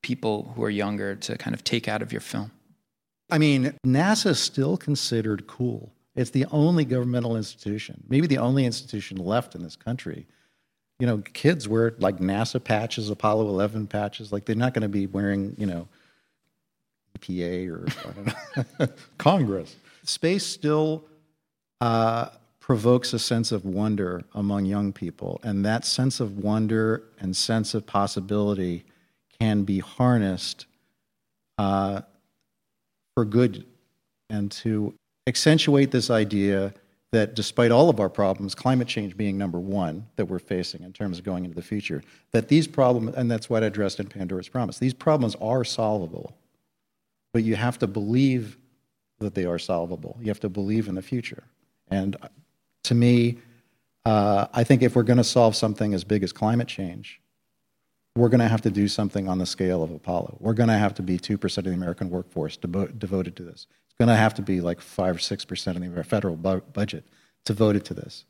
people 0.00 0.52
who 0.56 0.64
are 0.64 0.70
younger 0.70 1.16
to 1.16 1.36
kind 1.36 1.52
of 1.52 1.64
take 1.64 1.86
out 1.86 2.00
of 2.00 2.12
your 2.12 2.22
film? 2.22 2.50
I 3.30 3.36
mean, 3.38 3.74
NASA 3.84 4.28
is 4.28 4.40
still 4.40 4.78
considered 4.78 5.46
cool. 5.46 5.92
It's 6.14 6.30
the 6.30 6.46
only 6.50 6.84
governmental 6.84 7.36
institution, 7.36 8.04
maybe 8.08 8.26
the 8.26 8.38
only 8.38 8.66
institution 8.66 9.16
left 9.16 9.54
in 9.54 9.62
this 9.62 9.76
country. 9.76 10.26
You 10.98 11.06
know, 11.06 11.18
kids 11.18 11.66
wear 11.66 11.94
like 11.98 12.18
NASA 12.18 12.62
patches, 12.62 13.10
Apollo 13.10 13.48
11 13.48 13.86
patches. 13.88 14.30
Like 14.30 14.44
they're 14.44 14.54
not 14.54 14.74
going 14.74 14.82
to 14.82 14.88
be 14.88 15.06
wearing, 15.06 15.54
you 15.58 15.66
know, 15.66 15.88
EPA 17.18 17.68
or 17.68 17.86
know, 18.78 18.86
Congress. 19.18 19.74
Space 20.04 20.44
still 20.44 21.04
uh, 21.80 22.28
provokes 22.60 23.12
a 23.12 23.18
sense 23.18 23.52
of 23.52 23.64
wonder 23.64 24.22
among 24.34 24.66
young 24.66 24.92
people, 24.92 25.40
and 25.42 25.64
that 25.64 25.84
sense 25.84 26.20
of 26.20 26.38
wonder 26.38 27.02
and 27.18 27.36
sense 27.36 27.74
of 27.74 27.86
possibility 27.86 28.84
can 29.40 29.64
be 29.64 29.80
harnessed 29.80 30.66
uh, 31.58 32.02
for 33.14 33.24
good 33.24 33.64
and 34.30 34.50
to 34.50 34.94
accentuate 35.26 35.90
this 35.90 36.10
idea 36.10 36.74
that 37.12 37.34
despite 37.34 37.70
all 37.70 37.90
of 37.90 38.00
our 38.00 38.08
problems, 38.08 38.54
climate 38.54 38.88
change 38.88 39.16
being 39.16 39.36
number 39.36 39.60
one 39.60 40.06
that 40.16 40.24
we're 40.24 40.38
facing 40.38 40.82
in 40.82 40.92
terms 40.92 41.18
of 41.18 41.24
going 41.24 41.44
into 41.44 41.54
the 41.54 41.62
future, 41.62 42.02
that 42.30 42.48
these 42.48 42.66
problems, 42.66 43.14
and 43.14 43.30
that's 43.30 43.50
what 43.50 43.62
I 43.62 43.66
addressed 43.66 44.00
in 44.00 44.06
Pandora's 44.06 44.48
Promise, 44.48 44.78
these 44.78 44.94
problems 44.94 45.36
are 45.40 45.62
solvable, 45.62 46.34
but 47.32 47.44
you 47.44 47.54
have 47.54 47.78
to 47.80 47.86
believe 47.86 48.56
that 49.18 49.34
they 49.34 49.44
are 49.44 49.58
solvable. 49.58 50.16
You 50.20 50.28
have 50.28 50.40
to 50.40 50.48
believe 50.48 50.88
in 50.88 50.94
the 50.94 51.02
future. 51.02 51.44
And 51.88 52.16
to 52.84 52.94
me, 52.94 53.38
uh, 54.04 54.46
I 54.52 54.64
think 54.64 54.82
if 54.82 54.96
we're 54.96 55.02
going 55.02 55.18
to 55.18 55.24
solve 55.24 55.54
something 55.54 55.94
as 55.94 56.04
big 56.04 56.22
as 56.22 56.32
climate 56.32 56.66
change, 56.66 57.20
we're 58.16 58.28
going 58.28 58.40
to 58.40 58.48
have 58.48 58.62
to 58.62 58.70
do 58.70 58.88
something 58.88 59.28
on 59.28 59.38
the 59.38 59.46
scale 59.46 59.82
of 59.82 59.90
Apollo. 59.90 60.36
We're 60.40 60.54
going 60.54 60.68
to 60.68 60.78
have 60.78 60.94
to 60.94 61.02
be 61.02 61.18
2% 61.18 61.58
of 61.58 61.64
the 61.64 61.70
American 61.72 62.10
workforce 62.10 62.56
devo- 62.56 62.98
devoted 62.98 63.36
to 63.36 63.42
this. 63.42 63.66
Going 64.02 64.08
to 64.08 64.16
have 64.16 64.34
to 64.34 64.42
be 64.42 64.60
like 64.60 64.80
5 64.80 65.14
or 65.14 65.18
6% 65.20 65.76
of 65.76 65.94
the 65.94 66.02
federal 66.02 66.34
bu- 66.34 66.60
budget 66.72 67.04
devoted 67.44 67.84
to 67.84 67.94
this. 67.94 68.24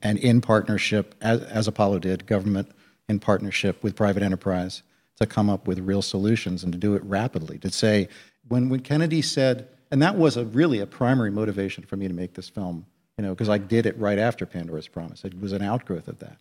And 0.00 0.20
in 0.20 0.40
partnership, 0.40 1.16
as, 1.20 1.42
as 1.42 1.66
Apollo 1.66 1.98
did, 1.98 2.26
government 2.26 2.70
in 3.08 3.18
partnership 3.18 3.82
with 3.82 3.96
private 3.96 4.22
enterprise 4.22 4.84
to 5.16 5.26
come 5.26 5.50
up 5.50 5.66
with 5.66 5.80
real 5.80 6.00
solutions 6.00 6.62
and 6.62 6.72
to 6.72 6.78
do 6.78 6.94
it 6.94 7.02
rapidly. 7.02 7.58
To 7.58 7.72
say, 7.72 8.08
when, 8.46 8.68
when 8.68 8.78
Kennedy 8.78 9.20
said, 9.20 9.66
and 9.90 10.00
that 10.00 10.16
was 10.16 10.36
a, 10.36 10.44
really 10.44 10.78
a 10.78 10.86
primary 10.86 11.32
motivation 11.32 11.82
for 11.82 11.96
me 11.96 12.06
to 12.06 12.14
make 12.14 12.34
this 12.34 12.48
film, 12.48 12.86
you 13.18 13.24
know, 13.24 13.30
because 13.30 13.48
I 13.48 13.58
did 13.58 13.84
it 13.84 13.98
right 13.98 14.20
after 14.20 14.46
Pandora's 14.46 14.86
Promise. 14.86 15.24
It 15.24 15.40
was 15.40 15.50
an 15.50 15.60
outgrowth 15.60 16.06
of 16.06 16.20
that. 16.20 16.36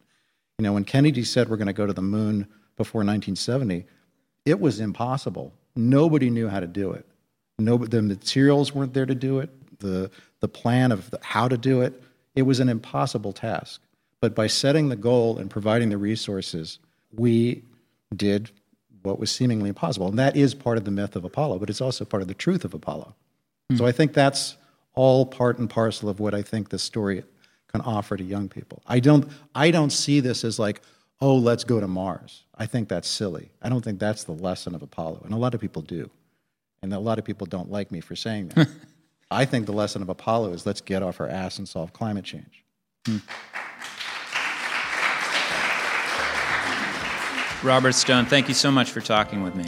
You 0.60 0.64
know, 0.64 0.74
when 0.74 0.84
Kennedy 0.84 1.24
said 1.24 1.50
we're 1.50 1.58
going 1.58 1.66
to 1.66 1.74
go 1.74 1.88
to 1.88 1.94
the 1.94 2.04
moon 2.04 2.46
before 2.78 3.00
1970, 3.00 3.84
it 4.46 4.60
was 4.60 4.80
impossible. 4.80 5.54
Nobody 5.76 6.30
knew 6.30 6.50
how 6.50 6.60
to 6.60 6.68
do 6.68 6.92
it. 6.92 7.08
No, 7.58 7.78
the 7.78 8.02
materials 8.02 8.74
weren't 8.74 8.94
there 8.94 9.06
to 9.06 9.16
do 9.16 9.40
it. 9.40 9.50
The 9.80 10.12
the 10.42 10.48
plan 10.48 10.92
of 10.92 11.10
the, 11.12 11.20
how 11.22 11.48
to 11.48 11.58
do 11.58 11.82
it, 11.82 12.02
it 12.36 12.44
was 12.44 12.60
an 12.60 12.70
impossible 12.70 13.34
task. 13.34 13.82
But 14.22 14.36
by 14.36 14.48
setting 14.48 14.90
the 14.90 14.96
goal 14.96 15.38
and 15.38 15.50
providing 15.50 15.90
the 15.90 15.98
resources, 15.98 16.80
we 17.14 17.64
did 18.16 18.52
what 19.04 19.20
was 19.20 19.32
seemingly 19.32 19.70
impossible. 19.70 20.08
And 20.08 20.20
that 20.20 20.36
is 20.36 20.54
part 20.54 20.78
of 20.78 20.86
the 20.86 20.92
myth 20.92 21.16
of 21.16 21.24
Apollo, 21.24 21.60
but 21.60 21.70
it's 21.70 21.82
also 21.82 22.06
part 22.06 22.22
of 22.22 22.28
the 22.28 22.34
truth 22.34 22.66
of 22.66 22.74
Apollo. 22.74 23.16
Mm. 23.72 23.78
So 23.78 23.86
I 23.86 23.92
think 23.92 24.14
that's 24.14 24.58
all 24.94 25.26
part 25.26 25.60
and 25.60 25.70
parcel 25.70 26.10
of 26.10 26.20
what 26.20 26.34
I 26.34 26.42
think 26.42 26.70
this 26.70 26.84
story 26.84 27.24
can 27.68 27.82
offer 27.82 28.18
to 28.18 28.24
young 28.24 28.50
people. 28.50 28.82
I 28.88 29.00
don't 29.00 29.30
I 29.54 29.72
don't 29.72 29.92
see 29.92 30.20
this 30.20 30.44
as 30.44 30.58
like, 30.60 30.82
oh, 31.22 31.36
let's 31.36 31.64
go 31.64 31.80
to 31.80 31.88
Mars. 31.88 32.44
I 32.58 32.66
think 32.66 32.90
that's 32.90 33.08
silly. 33.08 33.52
I 33.62 33.70
don't 33.70 33.84
think 33.84 34.00
that's 34.00 34.24
the 34.24 34.32
lesson 34.32 34.76
of 34.76 34.82
Apollo. 34.82 35.22
And 35.26 35.34
a 35.34 35.38
lot 35.38 35.54
of 35.54 35.62
people 35.62 35.82
do. 35.82 36.10
And 36.82 36.94
a 36.94 37.00
lot 37.00 37.20
of 37.20 37.26
people 37.26 37.48
don't 37.48 37.72
like 37.72 37.92
me 37.92 38.00
for 38.00 38.16
saying 38.16 38.50
that. 38.50 38.70
I 39.32 39.46
think 39.46 39.66
the 39.66 39.74
lesson 39.74 40.02
of 40.02 40.10
Apollo 40.10 40.54
is 40.54 40.66
let's 40.66 40.82
get 40.82 41.02
off 41.02 41.20
our 41.20 41.28
ass 41.28 41.58
and 41.58 41.68
solve 41.68 41.94
climate 41.94 42.26
change. 42.26 42.64
Hmm. 43.06 43.18
Robert 47.66 47.94
Stone, 47.94 48.28
thank 48.28 48.48
you 48.48 48.54
so 48.54 48.70
much 48.70 48.92
for 48.92 49.02
talking 49.02 49.42
with 49.42 49.56
me. 49.56 49.66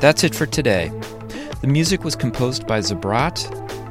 That's 0.00 0.22
it 0.22 0.34
for 0.34 0.44
today. 0.44 0.92
The 1.62 1.66
music 1.66 2.04
was 2.04 2.14
composed 2.14 2.66
by 2.66 2.80
Zabrat. 2.80 3.40